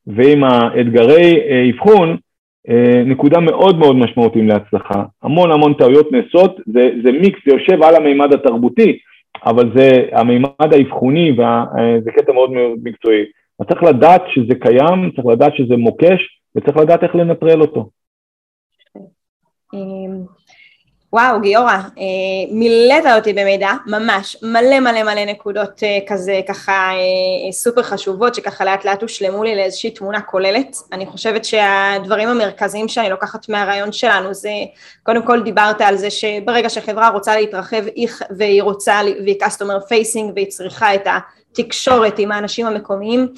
ועם 0.07 0.45
האתגרי 0.45 1.41
אה, 1.41 1.71
אבחון, 1.71 2.17
אה, 2.69 3.03
נקודה 3.07 3.41
מאוד 3.41 3.79
מאוד 3.79 3.97
משמעותית 3.97 4.43
להצלחה. 4.47 5.03
המון 5.23 5.53
המון 5.53 5.75
טעויות 5.75 6.13
נעשות, 6.13 6.57
זה, 6.67 6.91
זה 7.05 7.13
מיקס, 7.13 7.39
זה 7.47 7.55
יושב 7.55 7.83
על 7.83 7.95
המימד 7.97 8.33
התרבותי, 8.33 8.99
אבל 9.47 9.71
זה 9.77 10.09
המימד 10.13 10.73
האבחוני 10.73 11.33
וזה 11.33 12.11
אה, 12.11 12.17
קטע 12.17 12.33
מאוד 12.33 12.51
מאוד 12.51 12.79
מקצועי. 12.83 13.25
אז 13.61 13.67
צריך 13.67 13.83
לדעת 13.83 14.23
שזה 14.29 14.55
קיים, 14.55 15.11
צריך 15.17 15.27
לדעת 15.27 15.57
שזה 15.57 15.77
מוקש, 15.77 16.41
וצריך 16.57 16.77
לדעת 16.77 17.03
איך 17.03 17.15
לנטרל 17.15 17.61
אותו. 17.61 17.89
וואו, 21.15 21.41
גיורא, 21.41 21.73
אה, 21.73 22.05
מילאת 22.51 23.05
אותי 23.17 23.33
במידע, 23.33 23.71
ממש, 23.87 24.37
מלא 24.43 24.81
מלא 24.81 25.03
מלא 25.03 25.25
נקודות 25.25 25.83
אה, 25.83 25.99
כזה, 26.07 26.41
ככה 26.49 26.73
אה, 26.73 27.53
סופר 27.53 27.83
חשובות, 27.83 28.35
שככה 28.35 28.65
לאט 28.65 28.85
לאט 28.85 29.03
הושלמו 29.03 29.45
לי 29.45 29.57
לאיזושהי 29.57 29.91
תמונה 29.91 30.21
כוללת. 30.21 30.77
אני 30.93 31.07
חושבת 31.07 31.45
שהדברים 31.45 32.29
המרכזיים 32.29 32.89
שאני 32.89 33.11
לוקחת 33.11 33.49
מהרעיון 33.49 33.93
שלנו 33.93 34.35
זה, 34.35 34.51
קודם 35.03 35.27
כל 35.27 35.43
דיברת 35.43 35.81
על 35.81 35.97
זה 35.97 36.11
שברגע 36.11 36.69
שחברה 36.69 37.09
רוצה 37.09 37.37
להתרחב 37.37 37.83
והיא 38.31 38.63
רוצה, 38.63 39.01
והיא 39.25 39.37
customer 39.43 39.83
facing 39.83 40.33
והיא 40.35 40.49
צריכה 40.49 40.95
את 40.95 41.07
התקשורת 41.07 42.19
עם 42.19 42.33
האנשים 42.33 42.67
המקומיים, 42.67 43.29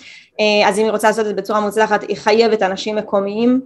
אז 0.67 0.79
אם 0.79 0.85
היא 0.85 0.93
רוצה 0.93 1.09
לעשות 1.09 1.21
את 1.21 1.27
זה 1.27 1.35
בצורה 1.35 1.61
מוצלחת 1.61 2.03
היא 2.03 2.17
חייבת 2.17 2.63
אנשים 2.63 2.97
מקומיים 2.97 3.61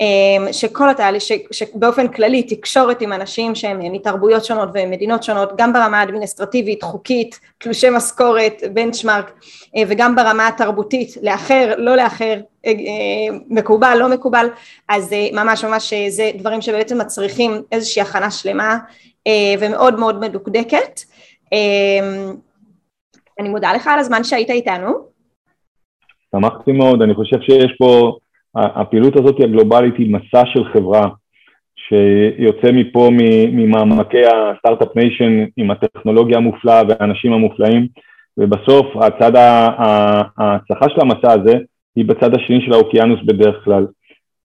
אה, 0.00 0.52
שכל 0.52 0.90
התהליך, 0.90 1.22
שבאופן 1.50 2.08
כללי 2.08 2.42
תקשורת 2.42 3.00
עם 3.00 3.12
אנשים 3.12 3.54
שהם 3.54 3.92
מתרבויות 3.92 4.44
שונות 4.44 4.68
ומדינות 4.74 5.22
שונות 5.22 5.52
גם 5.56 5.72
ברמה 5.72 6.00
האדמיניסטרטיבית, 6.00 6.82
חוקית, 6.82 7.40
תלושי 7.58 7.90
משכורת, 7.90 8.62
בנצ'מארק 8.72 9.32
אה, 9.76 9.82
וגם 9.88 10.16
ברמה 10.16 10.48
התרבותית, 10.48 11.14
לאחר, 11.22 11.74
לא 11.78 11.96
לאחר, 11.96 12.40
מקובל, 13.48 13.96
לא 14.00 14.08
מקובל, 14.08 14.48
אז 14.88 15.14
ממש 15.32 15.64
ממש 15.64 15.92
זה 16.08 16.30
דברים 16.34 16.60
שבעצם 16.60 16.98
מצריכים 16.98 17.62
איזושהי 17.72 18.02
הכנה 18.02 18.30
שלמה 18.30 18.78
ומאוד 19.60 19.98
מאוד 19.98 20.20
מדוקדקת. 20.20 21.00
אני 23.40 23.48
מודה 23.48 23.72
לך 23.72 23.86
על 23.86 23.98
הזמן 23.98 24.24
שהיית 24.24 24.50
איתנו 24.50 25.13
שמחתי 26.34 26.72
מאוד, 26.72 27.02
אני 27.02 27.14
חושב 27.14 27.40
שיש 27.40 27.72
פה, 27.78 28.16
הפעילות 28.54 29.16
הזאת 29.16 29.40
הגלובלית 29.40 29.94
היא 29.98 30.14
מסע 30.14 30.42
של 30.46 30.64
חברה, 30.64 31.08
שיוצא 31.76 32.72
מפה 32.72 33.08
ממעמקי 33.52 34.22
ה 34.26 34.35
startup 34.35 34.96
nation 34.96 35.44
עם 35.56 35.70
הטכנולוגיה 35.70 36.36
המופלאה 36.36 36.82
והאנשים 36.88 37.32
המופלאים, 37.32 37.86
ובסוף 38.38 38.86
הצד 38.96 39.32
ההצלחה 39.36 40.88
של 40.88 41.00
המסע 41.00 41.32
הזה 41.32 41.58
היא 41.96 42.04
בצד 42.04 42.34
השני 42.36 42.60
של 42.66 42.72
האוקיינוס 42.72 43.20
בדרך 43.26 43.64
כלל. 43.64 43.86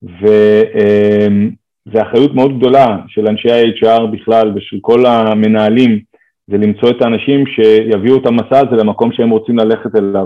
וזו 0.04 2.02
אחריות 2.02 2.34
מאוד 2.34 2.58
גדולה 2.58 2.98
של 3.08 3.28
אנשי 3.28 3.52
ה-HR 3.52 4.06
בכלל 4.06 4.52
ושל 4.56 4.78
כל 4.82 5.06
המנהלים, 5.06 6.00
זה 6.48 6.58
למצוא 6.58 6.90
את 6.90 7.02
האנשים 7.02 7.44
שיביאו 7.48 8.18
את 8.18 8.26
המסע 8.26 8.60
הזה 8.60 8.76
למקום 8.76 9.12
שהם 9.12 9.30
רוצים 9.30 9.58
ללכת 9.58 9.96
אליו. 9.96 10.26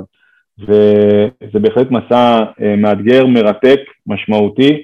וזה 0.60 1.60
בהחלט 1.62 1.88
מסע 1.92 2.40
אה, 2.62 2.76
מאתגר, 2.76 3.26
מרתק, 3.26 3.80
משמעותי, 4.08 4.84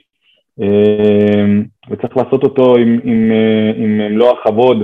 אה, 0.61 1.45
וצריך 1.89 2.17
לעשות 2.17 2.43
אותו 2.43 2.75
עם, 2.75 2.99
עם, 3.03 3.31
אה, 3.31 3.71
עם 3.75 3.97
מלוא 3.97 4.39
הכבוד 4.39 4.77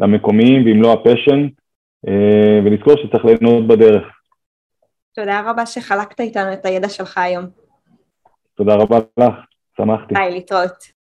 למקומיים 0.00 0.64
ועם 0.64 0.78
מלוא 0.78 0.92
ה 0.92 0.98
passion, 0.98 1.48
ולזכור 2.64 2.94
שצריך 2.96 3.24
ליהנות 3.24 3.66
בדרך. 3.66 4.02
תודה 5.14 5.50
רבה 5.50 5.66
שחלקת 5.66 6.20
איתנו 6.20 6.52
את 6.52 6.64
הידע 6.64 6.88
שלך 6.88 7.18
היום. 7.18 7.44
תודה 8.54 8.74
רבה 8.74 8.98
לך, 9.18 9.34
שמחתי. 9.76 10.14
ביי, 10.14 10.30
להתראות. 10.30 11.02